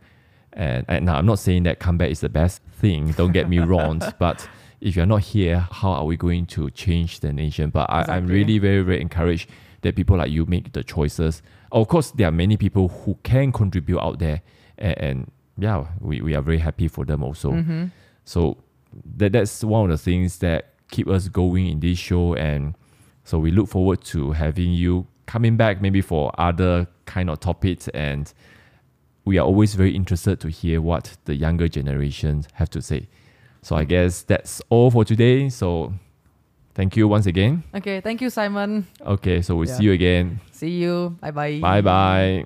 [0.56, 3.58] And, and now I'm not saying that comeback is the best thing, don't get me
[3.58, 4.48] wrong, but
[4.80, 7.70] if you're not here, how are we going to change the nation?
[7.70, 9.50] But I, I'm really very, very encouraged
[9.82, 11.42] that people like you make the choices.
[11.72, 14.42] Of course, there are many people who can contribute out there.
[14.78, 17.52] And, and yeah, we, we are very happy for them also.
[17.52, 17.86] Mm-hmm.
[18.24, 18.58] So
[19.16, 22.74] that that's one of the things that keep us going in this show and
[23.24, 27.88] so we look forward to having you coming back maybe for other kind of topics
[27.88, 28.32] and
[29.26, 33.08] we are always very interested to hear what the younger generations have to say.
[33.60, 35.48] So I guess that's all for today.
[35.50, 35.92] So
[36.74, 37.64] thank you once again.
[37.74, 38.86] Okay, thank you, Simon.
[39.04, 39.76] Okay, so we'll Yeah.
[39.76, 40.40] see you again.
[40.52, 41.18] See you.
[41.20, 41.58] Bye bye.
[41.60, 42.44] Bye bye.